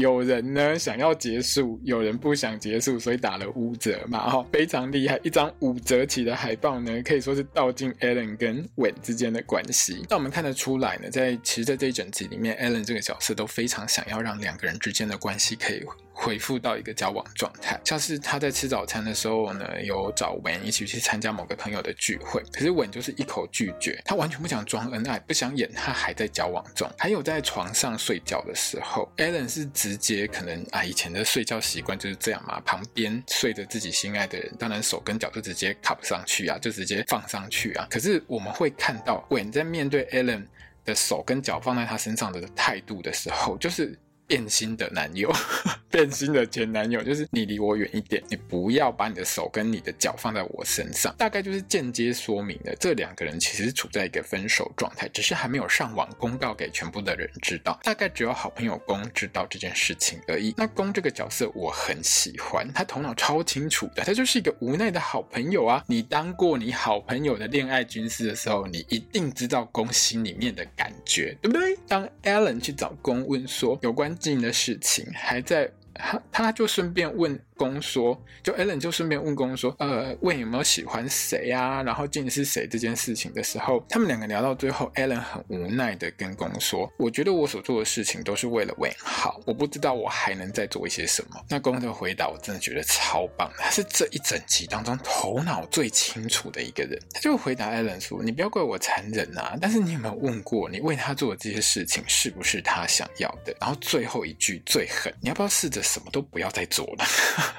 [0.00, 5.20] 有人呢想要结束，有人不想结束，所以打了五折嘛，哈，非常厉害。
[5.22, 10.04] 一张五折起的海报呢，可以说是倒进 Alan 跟 Wen 之间的关系。
[10.08, 15.82] 那我们看得出来呢，在其实，在这一整集里面，Alan 这个角色都非常想要让两个人之间的关系可以。
[16.12, 26.90] 恢复到一个交往状态，像是他在吃早餐的时候呢，有找 Wayne 一起去参加某个朋友的聚会，可是 Wayne 就是一口拒绝，他完全不想装恩爱，不想演他还在交往中。
[26.98, 37.86] 还有在床上睡觉的时候，Ellen 是直接可能啊以前的睡觉习惯就是这样嘛，旁边睡着自己心爱的人，当然手跟脚就直接卡不上去啊，就直接放上去啊。
[37.88, 40.44] 可是我们会看到 Wayne 在面对 Ellen
[40.84, 43.98] 的手跟脚放在他身上的态度的时候，就是。
[44.30, 45.28] 变心的男友，
[45.90, 60.54] 变心的前男友，就是你离我远一点，你不要把你的手跟你的脚放在我身上，大概就是间接说明了这两个人其实处在一个分手状态，只是还没有上网公告给全部的人知道，大概只有好朋友公知道这件事情而已。
[60.56, 65.82] 那公这个角色我很喜欢，他头脑超清楚的，他就是一个无奈的好朋友啊。
[65.88, 71.76] 你当过你好朋友的恋爱军师的时候，你一定知道攻心里面的感觉，对不对？
[71.88, 74.16] 当 Ellen 去找公问说有关。
[74.20, 77.40] 近的事情还在，他他就顺便问。
[77.60, 81.82] 公说，就 Ellen 就顺便问公说，呃，问有没有喜欢谁啊？
[81.82, 91.38] 然后静是谁这件事情的时候，他们两个聊到最后，Ellen 很无奈的跟公说，我觉得我所做的事情都是为了 Win 好，我不知道我还能再做一些什么。
[91.50, 96.98] 那公的回答我真的觉得超棒，他是这一整集当中头脑最清楚的一个人。
[97.12, 103.54] 他就回答 Ellen 说，你不要怪我残忍啊，但是你有没有问过，你为他做的这些事情是不是他想要的？
[103.60, 107.04] 然后最后一句最狠，你要不要试着什么都不要再做了？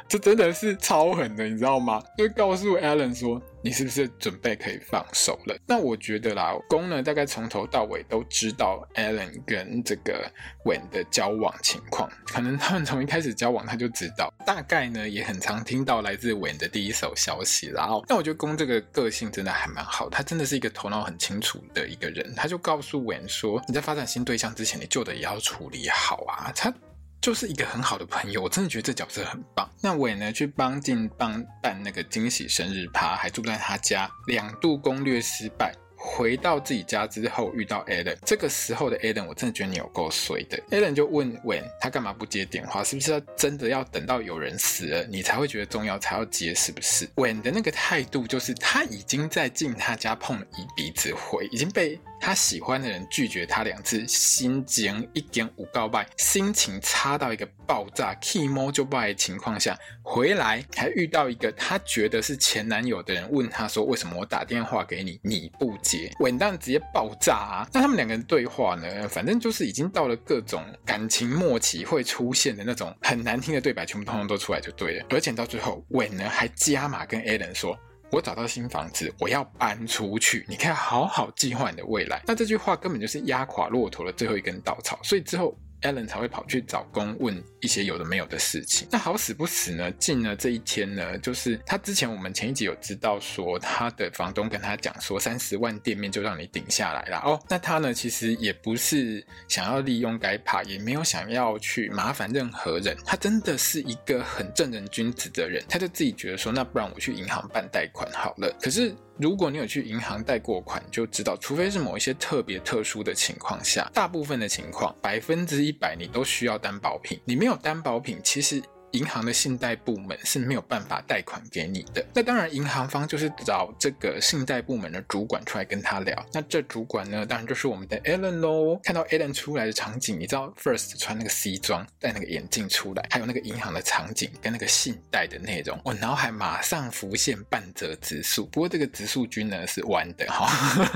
[0.08, 2.02] 这真的是超狠的，你知道吗？
[2.18, 5.56] 就告诉 Ellen 说，你是不是准备可以放手了？
[5.66, 10.30] 那我觉得啦，公呢大概从头到尾都知道 Ellen 跟这个
[10.66, 17.68] Wayne 的交往情况，可能他们从一开始交往他就知道，大概呢也很常听到来自 Wayne 的第一手消息。
[17.68, 22.34] 然后，那我觉得公这个个性真的还蛮好，他真的是一个头脑很清楚的一个人。
[22.36, 26.52] 他就告诉 Wayne 说，你在发展新对象之前，你旧的也要处理好啊。
[26.56, 26.74] 他。
[27.22, 29.70] 就是一个很好的朋友，我真的觉得这角色很棒。
[29.80, 35.72] 那伟呢，去帮进帮办那个惊喜生日趴，还住在他家，两度攻略失败。
[36.04, 40.58] 回到自己家之后，遇到 Ellen，这个时候的 Ellen，我真的觉得你有够衰的。
[40.72, 42.84] Ellen 就问伟他干嘛不接电话？
[42.84, 46.56] 是不是要真的要等到有人死了，你才会觉得重要才要接？
[46.56, 52.00] 是不是伟的那个态度就是他已经在进他家碰了一鼻子灰，已经被。
[52.22, 67.68] 他喜欢的人拒绝他两次，心情一点五告白，心情差到一个爆炸，key more 就败的情况下，回来还遇到一个他觉得是前男友的人，问他说：“为什么我打电话给你，你不接？”稳当直接爆炸啊！
[67.74, 69.10] 那他们两个人对话呢？
[69.10, 75.06] 反正就是已经到了各种感情末期会出现的那种很难听的对白，全部通通都出来就对了。
[75.10, 77.76] 而且到最后，稳呢还加码跟 Allen 说。
[78.12, 80.45] 我找到新房子，我要搬出去。
[80.47, 82.21] 你可以好好计划你的未来。
[82.28, 85.58] 那这句话根本就是压垮骆驼的最后一根稻草，所以之后。
[85.82, 88.88] Ellen 才会跑去找工问一些有的没有的事情。
[88.91, 97.39] 那好死不死呢，进了这一天呢，就是他之前我们前一集有知道说，他的房东跟他讲说，三十万店面就让你顶下来了哦。
[97.50, 102.98] 那他呢，其实也不是想要利用该怕，也没有想要去麻烦任何人。
[103.06, 108.56] 他真的是一个很正人君子的人，他就自己觉得说，那不然我去银行办贷款好了。
[108.62, 108.96] 可是。
[109.22, 117.22] 如果你有去银行贷过款，就知道，除非是某一些特别特殊的情况下，大部分的情况，百分之一百你都需要担保品。
[117.24, 118.60] 你没有担保品，其实
[118.92, 122.06] 银行的信贷部门是没有办法贷款给你的。
[122.14, 126.26] 那当然，银行方就是找这个信贷部门的主管出来跟他聊。
[126.34, 128.80] 那这主管呢，当然就是我们的 Alan 喽。
[128.84, 138.46] 看到 Alan 出来的场景，你知道 First 穿那个西装，戴那个眼镜出来，还有那个银行的场景跟那个信贷的内容，我脑海马上浮现半泽直树。
[138.48, 140.50] 不过这个直树君呢是弯的哈。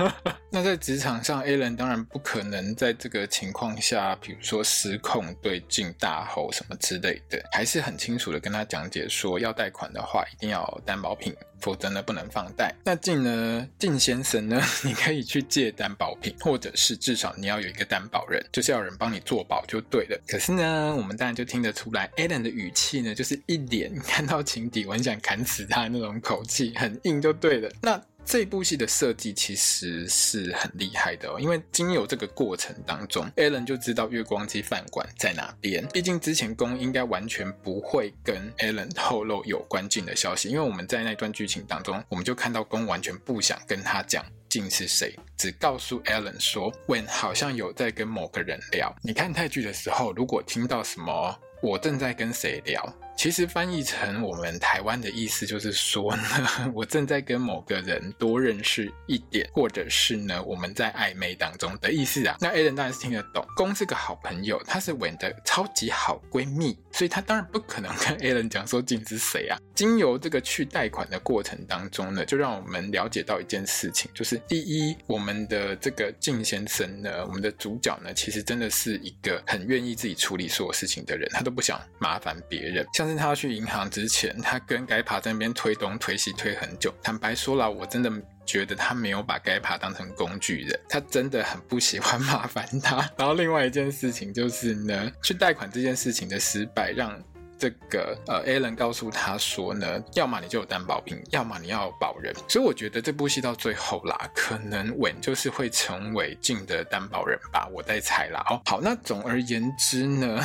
[0.50, 12.74] 那在职场上，Alan 当然不可能在这个情况下，比如说失控对镜大吼什么之类的，还是很清楚的跟他讲解说，要贷款的话一定要担保品，否则呢不能放贷。
[12.84, 20.20] 那静呢，静先生呢， 你可以去借担保品，或者是至少你要有一个担保人，就是要人帮你做保就对了。
[20.26, 27.70] 可是呢，我们当然就听得出来，Alan 的语气呢，就是一脸看到情敌我很想砍死他那种口气，很硬就对了。
[27.80, 28.02] 那。
[28.26, 35.86] 这部戏的设计其实是很厉害的哦，因为经由这个过程当中，Alan 就知道月光机饭馆在哪边。
[35.92, 48.92] 毕竟之前攻应该完全不会跟 Alan 透露有关静的消息，因为我们在那段剧情当中，我们就看到攻完全不想跟他讲静是谁，只告诉 Alan 说，When 好像有在跟某个人聊。
[49.02, 52.92] 你看泰剧的时候，如果听到什么我正在跟谁聊。
[53.16, 56.22] 其实翻译成我们台湾的意思就是说呢，
[56.74, 62.36] 我正在跟某个人多认识一点，或者是呢，我们在暧昧当中的意思啊。
[62.40, 69.56] 那 Alan 当然是听得懂，攻是个好朋友，她是 Wen 的超级好闺蜜，所以她当然不可能跟 Alan 讲说静是谁啊。
[69.74, 83.05] 经由这个去贷款的过程当中呢，就让我们了解到一件事情，就是第一，我们的这个静先生呢，我们的主角呢，其实真的是一个很愿意自己处理所有事情的人，他都不想麻烦别人，像。
[83.06, 86.92] 但是他去银行之前，他跟该爬在那边推东推西推很久。
[87.04, 88.10] 坦白说了，我真的
[88.44, 93.08] 觉得他没有把该爬当成工具人，他真的很不喜欢麻烦他。
[93.16, 97.16] 然后另外一件事情就是呢，去贷款这件事情的失败，让
[97.56, 102.34] 这个呃 Alan 告诉他说呢，要么你就有担保品，要么你要保人。
[102.48, 108.44] 所以我觉得这部戏到最后啦，可能稳就是会成为静的担保人吧，我在猜啦。
[108.50, 110.42] 哦，好，那总而言之呢。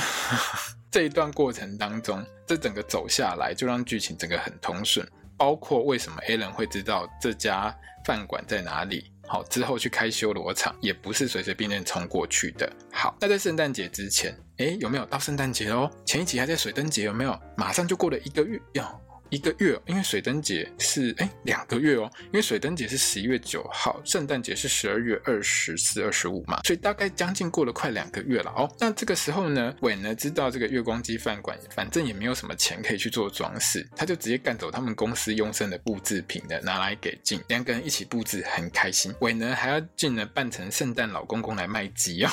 [0.92, 7.74] 这一段过程当中，这整个走下来就让剧情整个很通顺，包括为什么 Alan 会知道这家
[8.06, 12.70] 饭馆在哪里，好，之后去开修罗场也不是随随便便冲过去的。
[12.92, 15.90] 好，那在圣诞节之前，诶，有没有到圣诞节哦？
[16.06, 17.40] 前一集还在水灯节，有没有？
[17.56, 18.84] 马上就过了一个月哟。
[19.32, 28.70] 一个月，因为水灯节是哎两个月哦，因为水灯节是十一月九号，圣诞节是十二月二十四、二十五嘛，所以大概将近过了快两个月了哦。
[28.78, 39.16] 那这个时候呢，伟呢知道这个月光机饭馆反正也没有什么钱可以去做装饰，他就直接干走他们公司用剩的布制品的，拿来给静，两个人一起布置，很开心。
[39.22, 42.30] 伟呢还要静呢扮成圣诞老公公来卖鸡哦。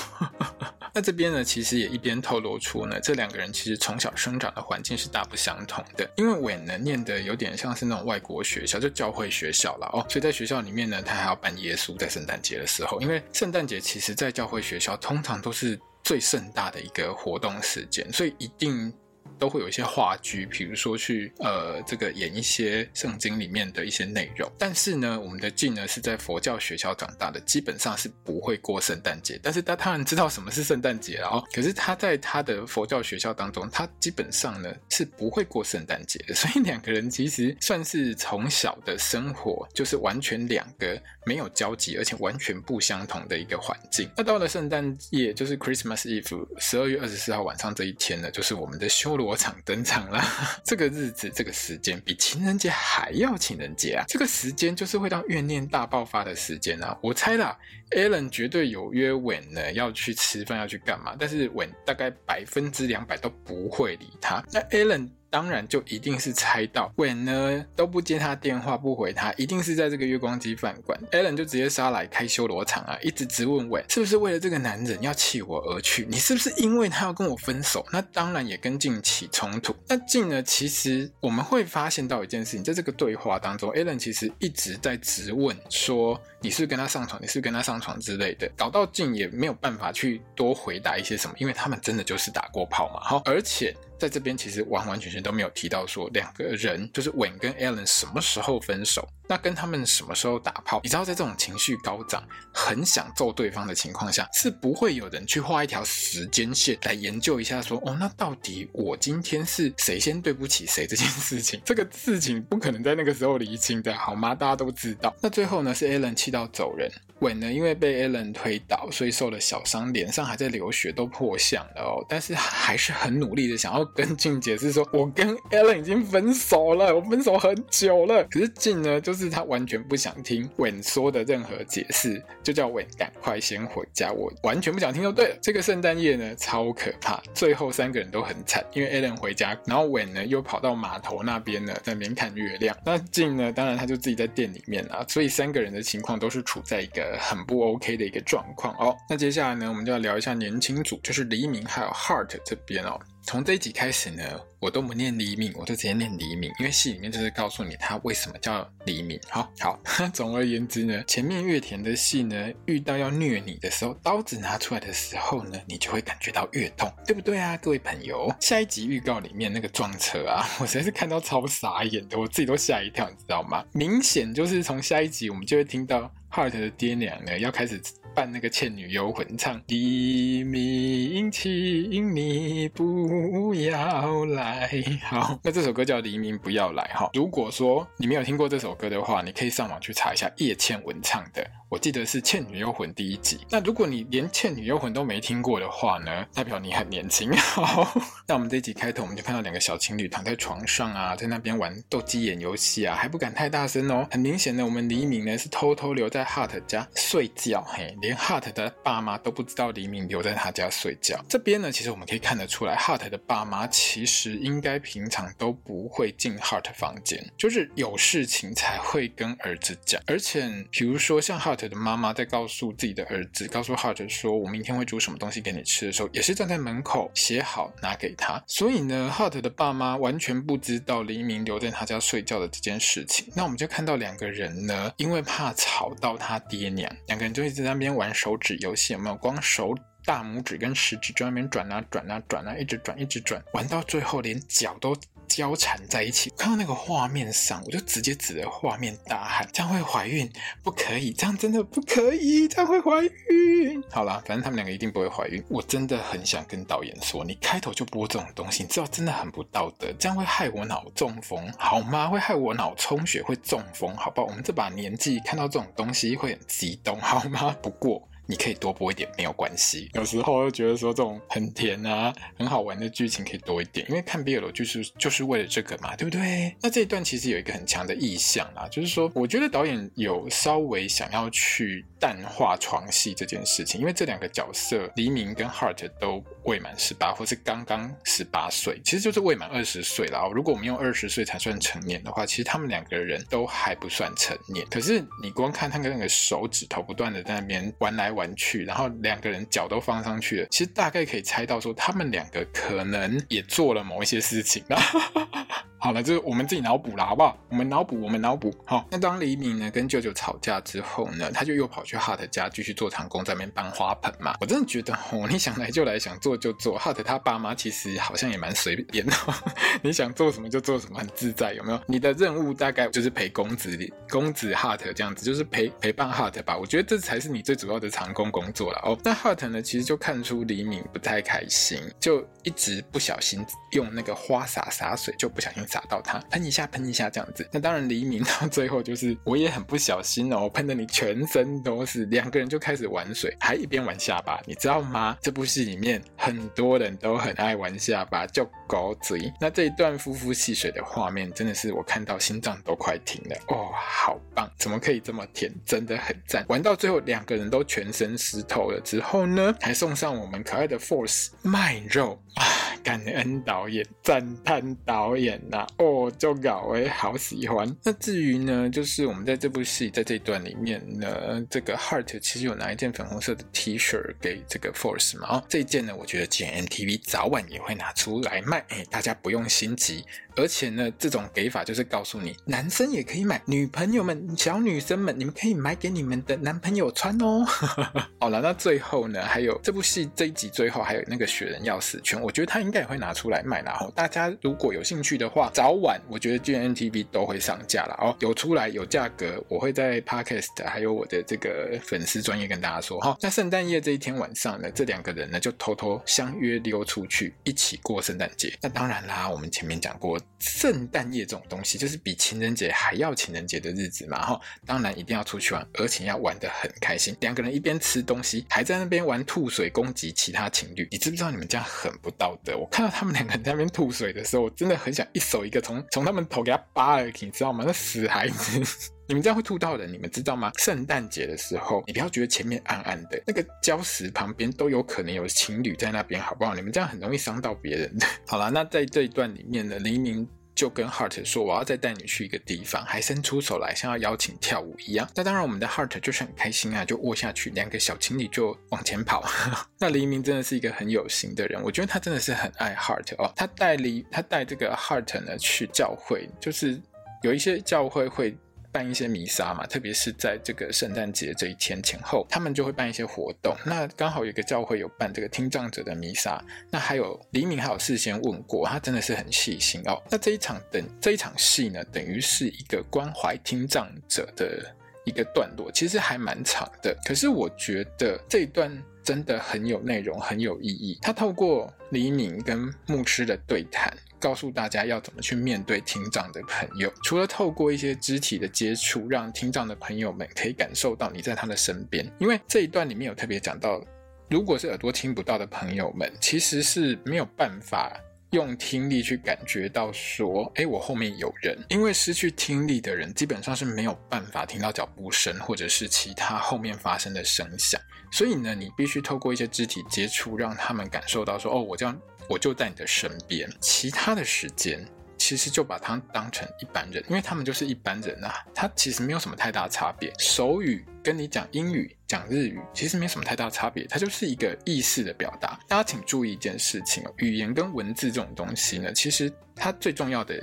[0.93, 6.77] 那这边呢其实也一边透露出呢，这两个人其实从小生长的环境是大不相同的，因为伟呢。
[6.89, 18.91] 念的有点像是那种外国学校，就教会学校了哦，所以在学校里面呢，他还要扮耶稣，在圣诞节的时候，因为圣诞节其实在教会学校通常都是最盛大的一个活动时间，所以一定。
[19.39, 24.51] 都会有一些话剧，比如说去呃这个演一些圣经里面的一些内容。
[24.59, 29.39] 但是呢，我们的静呢是在佛教学校长大的，基本上是不会过圣诞节。
[29.43, 31.45] 但是他当然知道什么是圣诞节了哦。
[31.53, 36.35] 可是他在他的佛教学校当中，他基本上呢是不会过圣诞节的。
[36.35, 44.09] 所以两个人其实算是从小的生活就是完全两个没有交集，而且完全不相同的一个环境。
[44.17, 49.28] 那到了圣诞夜，就是 Christmas Eve，十二月二十四号晚上这一天呢，就是我们的修罗。
[49.29, 50.25] 火场登场了，
[50.65, 54.03] 这个日子，这个时间比情人节还要情人节啊！
[54.09, 56.99] 这个时间就是会让怨念大爆发的时间啊！
[57.03, 57.55] 我猜啦
[57.91, 61.15] ，Alan 绝对有约 Wen 呢，要去吃饭，要去干嘛？
[61.19, 64.43] 但是 Wen 大概百分之两百都不会理他。
[64.51, 65.11] 那 Alan。
[65.31, 70.99] 当然就一定是猜到伟呢都不接他电话，不回他，一定是在这个月光机饭馆。
[71.13, 76.07] Allen 就直接杀来开修罗场啊，一直质问伟是不是为了这个男人要弃我而去？
[76.09, 77.85] 你是不是因为他要跟我分手？
[77.93, 79.75] 那当然也跟静起冲突。
[79.87, 80.43] 那静呢？
[80.43, 87.21] 其实我们会发现到一件事情，在这个对话当中，Allen 其实一直在质问说，你是不是跟他上床？
[87.21, 93.01] 你是不是跟他上床之类的，搞到静也没有办法去多回答一些什么，因为他们真的就是打过炮嘛。
[93.03, 93.77] 好，而且。
[93.99, 100.81] 在这边其实完完全全都没有提到说两个人就是 Wen 跟 Alan 什么时候分手，那跟他们什么时候打炮？
[100.83, 102.23] 你知道在这种情绪高涨、
[102.55, 111.61] 很想揍对方的情况下，是不会有人去画一条时间线来研究一下说哦，那到底我今天是谁先对不起谁这件事情？
[111.65, 114.35] 这个事情不可能在那个时候厘清的好吗？
[114.35, 115.15] 大家都知道。
[115.21, 116.91] 那最后呢是 Alan 气到走人。
[117.21, 122.05] 稳呢，因为被 Allen 推倒，所以受了小伤，脸上还在流血，都破相了哦。
[122.09, 128.25] 但是还是很努力的想要跟静解释说，我跟 Allen 已经分手了，我分手很久了。
[128.25, 134.13] 可是静呢，就是他完全不想听稳说的任何解释，就叫稳赶快先回家。
[134.13, 135.37] 我完全不想听就对了。
[135.41, 137.23] 这个圣诞夜呢，超可怕。
[137.35, 142.77] 最后三个人都很惨，因为 Allen 回家，然后稳呢又跑到码头那边呢，在那边看月亮。
[142.85, 148.97] 那静呢，当然他就自己在店里面啊，所以三个人的情况都是处在一个很不 OK 的一个状况哦。
[149.09, 152.99] 那接下来呢，我们就要聊一下年轻组，就是黎明还有 Heart 这边哦。
[153.23, 154.23] 从这一集开始呢，
[154.59, 159.21] 我都不念黎明，我就直接念黎明，因为戏里面就是告诉你他为什么叫黎明。
[159.29, 159.79] 好好，
[160.15, 168.35] 总而言之呢，前面越甜的戏呢，遇到要虐你的时候，刀子拿出来的时候呢，你就会感觉到越痛，对不对啊，各位朋友？
[168.41, 173.63] 下一集预告里面那个撞车啊， 我实在是看到超傻眼的，我自己都吓一跳，你知道吗？
[173.75, 177.83] 明显就是从下一集我们就会听到 Hart 的爹娘呢要开始。
[178.15, 184.69] 扮那个《倩女幽魂》，唱黎明，请你不要来。
[185.05, 187.09] 好，那这首歌叫《黎明不要来》哈。
[187.15, 191.49] 如果说你没有听过这首歌的话，你可以上网去查一下叶倩文唱的。
[191.69, 193.39] 我记得是《倩女幽魂》第一集。
[193.51, 197.31] 那如果你连《倩女幽魂》都没听过的话呢，代表你很年轻。
[197.37, 197.87] 好，
[198.27, 204.09] 那我们这一集开头，我们就看到两个小情侣躺在床上啊，在那边玩斗鸡眼游戏啊，还不敢太大声哦。
[204.11, 211.19] 很明显的，我们黎明呢是偷偷留在 Hart 家睡觉，嘿，连 Hart 的爸妈都不知道黎明留在他家睡觉。
[211.29, 220.01] 这边呢，其实我们可以看得出来，Hart 的爸妈其实应该平常都不会进 Hart 房间，就是有事情才会跟儿子讲。
[220.07, 233.33] 而且，比如说像 Hart 的妈妈在告诉自己的儿子，告诉 Hart 说：“我明天会煮什么东西给你吃的时候，也是站在门口写好拿给他。”所以呢，Hart 的爸妈完全不知道黎明留在他家睡觉的这件事情。
[233.35, 239.17] 那我们就看到两个人呢，因为怕吵到他爹娘，两个人就一直在那边玩手指游戏，有没有？
[239.17, 244.97] 光手大拇指跟食指在那边转啊转啊转啊，一直转一直转，玩到最后连脚都。
[245.29, 250.31] 交缠在一起，看到那个画面上，我就直接指着画面大喊：“这样会怀孕，
[250.63, 255.43] 不可以，这样真的不可以，这样会怀孕。”好啦，反正他们两个一定不会怀孕。
[255.49, 262.09] 我真的很想跟导演说，你开头就播这种东西，你知道真的很不道德，这样会害我脑中风，好吗？
[262.09, 264.27] 会害我脑充血，会中风，好不好？
[264.27, 267.55] 我们这把年纪看到这种东西会很激动，好吗？
[267.63, 268.03] 不过。
[268.29, 269.91] 你可以多播一点，没有关系。
[269.95, 276.55] 有时候又觉得说这种很甜啊、很好玩的剧情可以多一点，因为看 BL 就是就是为了这个嘛，对不对？
[276.61, 290.27] 那这一段其实有一个很强的意向啦，就是说，我觉得导演有稍微想要去淡化床戏这件事情，因为这两个角色黎明跟 Heart 都未满十八，或是刚刚十八岁，其实就是未满二十岁啦。
[290.33, 294.67] 如果我们用二十岁才算成年的话，其实他们两个人都还不算成年。
[294.71, 298.35] 可是你光看他跟那个手指头不断的在那边玩来玩。
[298.39, 304.63] 去，然后两个人脚都放上去了，其实大概可以猜到说，他们两个可能也做了某一些事情。
[305.79, 307.37] 好了，就是我们自己脑补了，好不好？
[307.49, 308.55] 我们脑补，我们脑补。
[308.67, 314.35] 好，那当黎明呢跟舅舅吵架之后呢，他就又跑去 Hart 家继续做长工，在那边搬花盆嘛。
[314.41, 316.79] 我真的觉得哦，你想来就来，想做就做。
[316.79, 319.13] Hart 他爸妈其实好像也蛮随便的，
[319.83, 321.81] 你想做什么就做什么，很自在，有没有？
[321.87, 323.79] 你的任务大概就是陪公子
[324.11, 326.59] 公子 Hart 这样子，就是陪陪伴 Hart 吧。
[326.59, 328.99] 我觉得这才是你最主要的长工工作了哦。
[329.05, 335.65] 那 Hart 呢，其实就看出黎明不太开心，就一直不小心用那个花洒洒水，就不小心。
[335.69, 337.47] 洒到他，喷一下，喷一下，这样子。
[337.53, 342.07] 那当然，黎明到最后就是我也很不小心哦，喷的你全身都是。
[342.07, 345.17] 两个人就开始玩水，还一边玩下巴，你知道吗？
[345.21, 349.31] 这部戏里面很多人都很爱玩下巴，叫狗嘴。
[349.41, 354.51] 那这一段夫妇戏水的画面，真的是我看到心脏都快停了哦，好棒！
[354.59, 355.53] 怎么可以这么甜？
[355.67, 356.45] 真的很赞。
[356.49, 362.45] 玩到最后，两个人都全身湿透了之后呢，还送上我们可爱的 Force 麦肉啊！
[362.85, 365.67] 感恩导演，赞叹导演呐、啊！
[365.79, 367.77] 哦，就搞哎，好喜欢。
[367.83, 375.29] 那至于呢，就是我们在这部戏在这一段里面呢，这个 Heart 其实有拿一件粉红色的 T 恤给这个 Force 嘛。
[375.37, 380.05] 哦，这件呢，我觉得 GMTV 早晚也会拿出来卖，哎，大家不用心急。
[380.37, 387.45] 而且呢，这种给法就是告诉你，男生也可以买，女朋友们、小女生们，你们可以买给你们的男朋友穿哦。
[388.21, 398.17] 好了，那最后呢，还有这部戏这一集最后还有那个雪人钥匙圈，我觉得他应该也会拿出来卖，然后大家如果有兴趣的话，早晚我觉得 GNTV 都会上架了哦。
[398.21, 403.17] 有出来有价格，我会在 Podcast 还有我的这个粉丝专业跟大家说哈。
[403.21, 408.57] 那圣诞夜这一天晚上呢，这两个人呢就偷偷相约溜出去一起过圣诞节。
[408.61, 410.19] 那当然啦，我们前面讲过。
[410.41, 414.25] 圣诞夜这种东西，就是比情人节还要情人节的日子嘛。
[414.25, 417.15] 哈，当然一定要出去玩，而且要玩得很开心。
[417.21, 422.57] 两个人一边吃东西，还在那边玩吐水攻击其他情侣，你知不知道你们这样很不道德？
[422.57, 427.65] 我看到他们两个人在那边吐水的时候，我真的很想一手有一个从从他们头给他扒了，你知道吗？
[427.67, 428.61] 那死孩子！
[429.09, 430.53] 你们这样会吐到的，你们知道吗？
[430.59, 436.55] 圣诞节的时候，你不要觉得前面暗暗的，那个礁石旁边都有可能有情侣在那边，好不好？
[436.55, 438.07] 你们这样很容易伤到别人的。
[438.29, 440.29] 好了，那在这一段里面呢，黎明
[440.59, 449.25] 就跟 Heart 说：“我要再带你去一个地方，还伸出手来，像要邀请跳舞一样。”那当然，我们的 Heart 就是很开心啊，就握下去，两个小情侣就往前跑。
[449.79, 453.33] 那黎明真的是一个很有心的人，我觉得他真的是很爱 Heart 哦。
[453.37, 456.81] 他带黎，他带这个 Heart 呢去教会，就是
[457.23, 458.37] 有一些教会会。
[458.71, 463.57] 办一些弥撒嘛，特别是在这个圣诞节这一天前后，他们就会办一些活动。
[463.65, 470.03] 那刚好有一个教会有办这个听障者的弥撒，那还有黎明还有事先问过，他真的是很细心哦。
[470.11, 476.97] 那这一场等这一场戏呢，等于是一个关怀听障者的一个段落，其实还蛮长的。
[477.05, 478.71] 可是我觉得这一段
[479.03, 480.99] 真的很有内容，很有意义。
[481.01, 483.93] 他透过黎明跟牧师的对谈。
[484.21, 492.07] 告诉大家要怎么去面对听障的朋友，除了透过一些肢体的接触，让听障的朋友们可以感受到你在他的身边。
[492.19, 493.83] 因为这一段里面有特别讲到，
[494.29, 497.97] 如果是耳朵听不到的朋友们，其实是没有办法
[498.33, 501.57] 用听力去感觉到说，诶，我后面有人。
[501.69, 507.81] 因为失去听力的人基本上是没有办法听到脚步声或者是其他后面发生的声响，
[508.13, 511.99] 所以呢，你必须透过一些肢体接触，让他们感受到说，哦，我这样。
[512.29, 514.85] 我就在你的身边，其他的时间
[515.17, 520.13] 其实就把他当成一般人，因为他们就是一般人啊，他其实没有什么太大差别。
[520.19, 525.59] 手语跟你讲英语、讲日语其实没什么太大差别，它就是一个意识的表达。
[525.67, 530.35] 大家请注意一件事情哦，语言跟文字这种东西呢，其实它最重要的。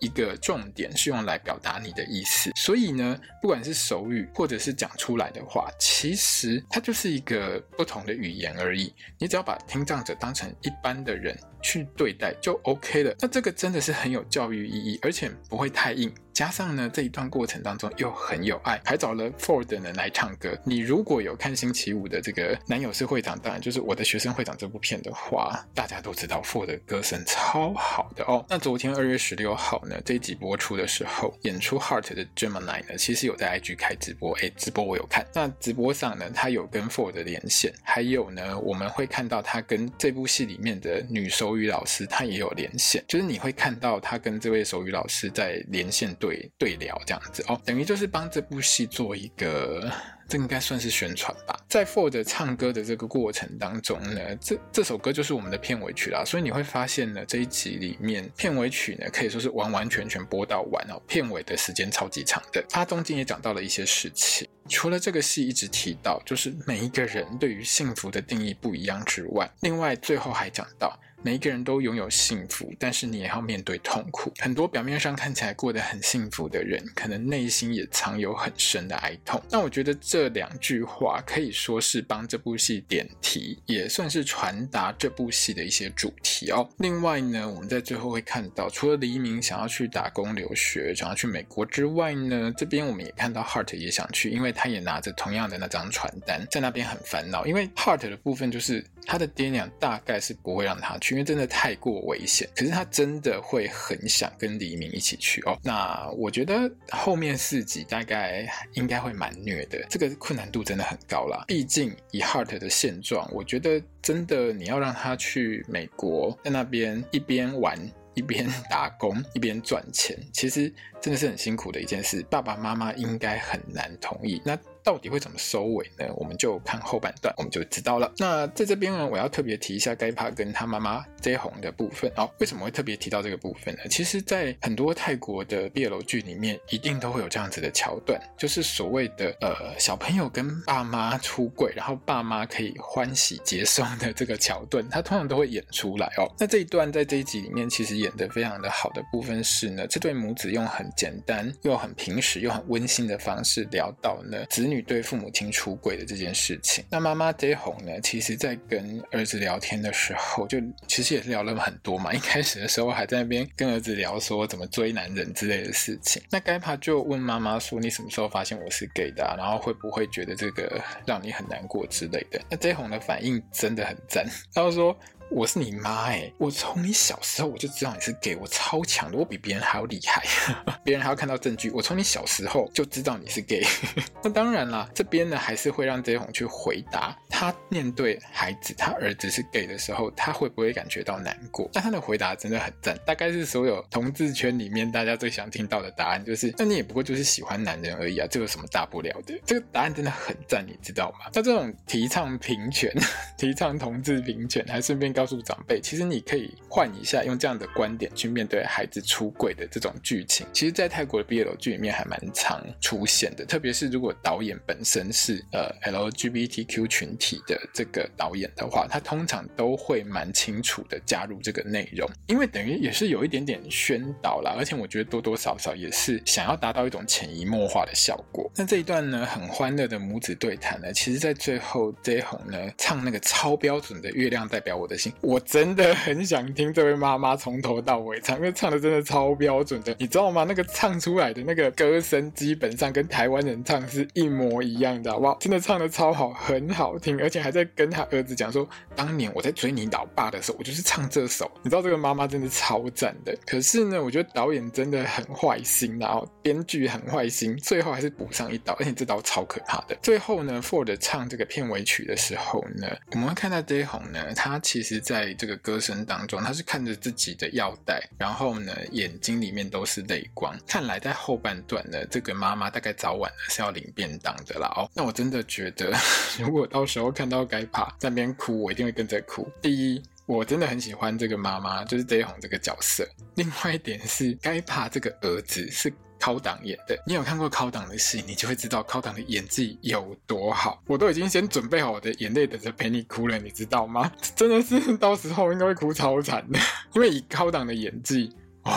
[0.00, 8.92] 一个重点是用来表达你的意思，所以呢，不管是手语或者是讲出来的话，其实它就是一个不同的语言而已。
[9.18, 13.14] 你只要把听障者当成一般的人去对待就 OK 了。
[13.20, 16.12] 那这个真的是很有教育意义，而且不会太硬。
[16.38, 20.56] 加上呢，这一段过程当中又很有爱，还找了 Ford 的人来唱歌。
[20.62, 28.46] 你如果有看星期五的这个男友是会长，当然就是我的学生会长这部片的话，大家都知道 Ford 的歌声超好的哦。
[28.48, 35.26] 那昨天二月十六号呢，这一集播出的时候，演出 Heart 的 Gemini 呢，其实有在 IG 开直播，诶，直播我有看。
[35.34, 46.27] 那直播上呢，他有跟 Ford 连线，还有呢，我们会看到他跟这部戏里面的女手语老师，他也有连线，就是你会看到他跟这位手语老师在连线对。
[46.28, 49.90] 对对聊这样子哦，等于就是帮这部戏做一个，
[50.28, 51.58] 这应该算是宣传吧。
[51.68, 62.62] 在 Ford 唱歌的这个过程当中呢，这这首歌就是我们的片尾曲啦，所以你会发现呢，这一集里面片尾曲呢可以说是完完全全播到完哦，片尾的时间超级长的。
[62.68, 70.98] 它中间也讲到了一些事情，除了这个戏一直提到，就是每一个人对于幸福的定义不一样之外，另外最后还讲到。
[71.22, 74.32] 每一个人都拥有幸福，但是你也要面对痛苦。
[74.38, 79.42] 很多表面上看起来过得很幸福的人，可能内心也藏有很深的哀痛。
[79.50, 86.68] 那我觉得这两句话可以说是帮这部戏点题，也算是传达这部戏的一些主题哦。
[86.78, 97.44] 另外呢，我们在最后会看到，除了黎明想要去打工留学，想要去美国之外呢，这边我们也看到 Heart 也想去，因为他也拿着同样的那张传单，在那边很烦恼。
[97.44, 101.14] 因为 Heart 的部分就是他的爹娘大概是不会让他去。
[101.14, 105.58] 因为真的太过危险，可是他真的会很想跟黎明一起去哦。
[105.64, 111.42] 那我觉得后面四集大概应该会蛮虐的，这个困难度真的很高啦。
[111.48, 117.76] 毕竟以 Heart 的现状，我觉得真的你要让他去美国，在那边一边玩
[118.12, 122.22] 一边打工一边赚钱，其实真的是很辛苦的一件事。
[122.30, 124.40] 爸爸妈妈应该很难同意。
[124.44, 124.58] 那。
[124.88, 126.06] 到底会怎么收尾呢？
[126.16, 128.10] 我们就看后半段，我们就知道了。
[128.16, 132.26] 那在这边呢，我要特别提一下盖帕跟他妈妈 J 红的部分哦。
[132.38, 133.80] 为什么会特别提到这个部分呢？
[133.90, 146.32] 其实，在很多泰国的 BL 剧里面，一定都会有这样子的桥段，就是所谓的呃小朋友跟爸妈出柜，然后爸妈可以欢喜接送的这个桥段，他通常都会演出来哦。
[146.38, 154.77] 那这一段在这一集里面，其实演得非常的好的部分是呢，这对母子用很简单又很平实又很温馨的方式聊到呢子女。
[154.82, 158.00] 对父母亲出轨的这件事情，那妈妈 Day 红呢？
[158.02, 162.12] 其实，在跟儿子聊天的时候，就其实也聊了很多嘛。
[162.12, 166.22] 一开始的时候，还在那边跟儿子聊说怎么追男人之类的事情。
[166.30, 169.34] 那盖帕就问妈妈说：“你什么时候发现我是 gay 的啊？
[169.36, 174.96] 然后会不会觉得这个让你很难过之类的？”那 Day 红的反应真的很赞，他就说。
[175.30, 180.24] 我是你妈哎，我从你小时候我就知道你是 gay，我超强的，我比别人还要厉害，
[180.82, 183.62] 别人还要看到证据，我从你小时候就知道你是 gay。
[184.24, 191.68] 那当然啦，这边呢还是会让 J 红去回答，他面对孩子，他儿子是 gay 的时候，他会不会感觉到难过？
[191.72, 199.38] 但他的回答真的很赞，大概是所有同志圈里面大家最想听到的答案，就是那你也不过就是喜欢男人而已啊，这有什么大不了的？
[199.44, 201.30] 这个答案真的很赞，你知道吗？
[201.34, 202.90] 那这种提倡平权、
[203.36, 210.46] 提倡同志平权，还顺便告诉长辈，其实你可以换一下，用这样的观点去面对孩子出柜的这种剧情。
[210.52, 228.48] 其实，在泰国的 BL 剧里面还蛮常出现的，特别是如果导演本身是呃 LGBTQ 群体的这个导演的话，他通常都会蛮清楚的加入这个内容，因为等于也是有一点点宣导啦，而且我觉得多多少少也是想要达到一种潜移默化的效果。
[228.54, 240.44] 那这一段呢，很欢乐的母子对谈呢，其实在最后 Jae Hong 呢唱那个超标准的《月亮代表我的心》，我真的很想听这位妈妈从头到尾唱，因为唱的真的超标准的，你知道吗？
[240.44, 253.36] 那个唱出来的那个歌声基本上跟台湾人唱是一模一样的，哇，真的唱的超好，很好听，而且还在跟他儿子讲说，当年我在追你老爸的时候，我就是唱这首，你知道这个妈妈真的超赞的。
[253.46, 259.96] 可是呢，我觉得导演真的很坏心，然后编剧很坏心，最后还是补上一刀，而且这刀超可怕的。
[260.02, 270.56] 最后呢，Ford 唱这个片尾曲的时候呢，我们会看到 Day Hong 呢，他其实在这个歌声当中，他是看着自己的腰带，然后呢，眼睛里面都是泪光。
[270.66, 274.90] 看来在后半段呢，这个妈妈大概早晚呢是要领便当的啦哦。
[274.94, 275.92] 那我真的觉得，
[276.38, 279.48] 如果到时候看到该怕在那边哭，我一定会跟着哭。
[279.62, 280.02] 第一。
[280.28, 283.08] 我真的很喜欢这个妈妈，就是 Day Hong 这个角色。
[283.36, 286.98] 另外一点是，该怕这个儿子是考党演的。
[287.06, 290.82] 你有看过考党的戏，你就会知道考党的演技有多好。
[290.86, 294.10] 我都已经先准备好我的眼泪，等着陪你哭了，你知道吗？
[294.34, 296.58] 真的是到时候应该会哭超惨的，
[296.94, 298.32] 因为以考党的演技，
[298.64, 298.72] 哦。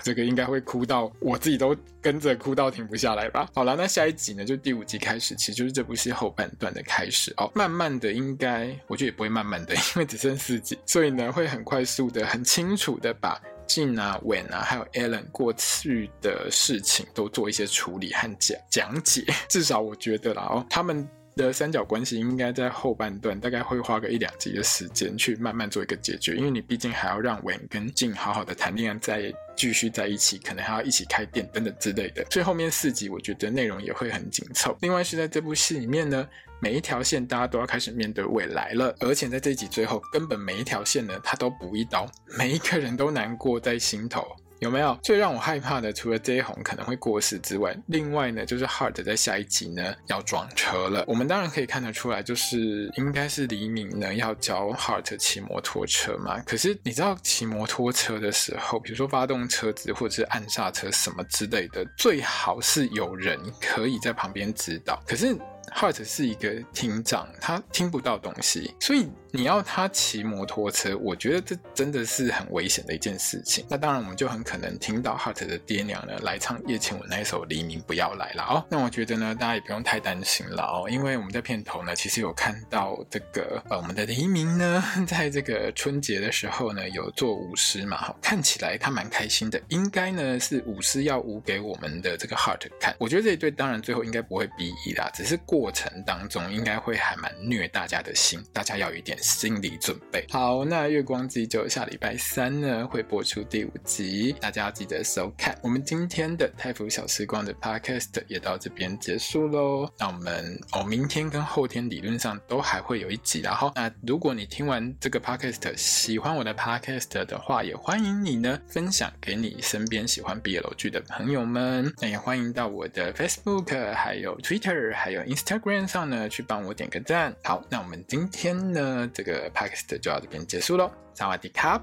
[0.00, 3.46] 这个应该会哭到我自己都跟着哭到停不下来吧。
[3.52, 7.50] 好了，那下一集呢，就第五集开始，其实就是这部戏后半段的开始哦。
[7.54, 19.24] 慢慢的，应该我觉得也不会慢慢的，因为只剩四集，所以呢会很快速的、很清楚的把静啊、Wen 啊，还有 Alan 过去的事情都做一些处理和讲讲解。
[19.48, 21.08] 至少我觉得啦哦，他们。
[21.38, 32.26] 的三角关系应该在后半段，大概会花个一两集的时间去慢慢做一个解决，因为你毕竟还要让文跟 Jin 好好的谈恋爱，再继续在一起，可能还要一起开店等等之类的。
[32.28, 34.76] 所以后面四集我觉得内容也会很紧凑。
[34.80, 36.28] 另外是在这部戏里面呢，
[36.60, 42.06] 每一条线大家都要开始面对未来了，而且在这一集最后，根本每一条线呢，他都补一刀，
[42.36, 44.26] 每一个人都难过在心头。
[44.60, 45.92] 有没有最让我害怕的？
[45.92, 51.04] 除了 Jae Hong 可能会过世之外，另外呢，就是 Heart 在下一集呢要撞车了。
[51.06, 56.40] 我们当然可以看得出来，就是应该是黎明呢要教 Heart 骑摩托车嘛。
[56.40, 65.00] 可是你知道骑摩托车的时候，比如说发动车子或者是按刹车什么之类的，最好是有人可以在旁边指导。
[65.06, 65.38] 可是
[65.70, 69.08] Heart 是一个听障，他听不到东西，所以。
[69.32, 73.64] 你要他骑摩托车，我觉得这真的是很危险的一件事情。
[73.68, 78.64] 那当然，我们就很可能听到 Hart 的爹娘呢来唱叶倩文那一首《黎明不要来》了哦。
[78.70, 92.96] 那我觉得呢，大家也不用太担心了哦，因为我们在片头呢，其实有看到这个呃，我们的黎明呢，在这个春节的时候呢，有做舞狮嘛，看起来他蛮开心的，应该呢是舞狮要舞给我们的这个 Hart 看。
[92.98, 99.17] 我觉得这一对当然最后应该不会 BE 啦，只是过程当中应该会还蛮虐大家的心，大家要一点。
[99.20, 105.58] 心理准备好，那月光机就下礼拜三呢会播出第五集，大家要记得收看。
[105.62, 109.90] 我们今天的泰福小时光的 podcast 也到这边结束喽。
[109.98, 121.92] 那我们哦，明天跟后天理论上都还会有一集，然后那如果你听完这个 podcast 喜欢我的 podcast 的话，也欢迎你呢分享给你身边喜欢 BL 剧的朋友们。
[122.00, 127.34] 那也欢迎到我的 Facebook、还有 Twitter、还有 Instagram 上呢去帮我点个赞。
[127.42, 129.07] 好，那我们今天呢。
[129.12, 131.80] 这个 podcast 就到这边结束喽，萨瓦迪卡。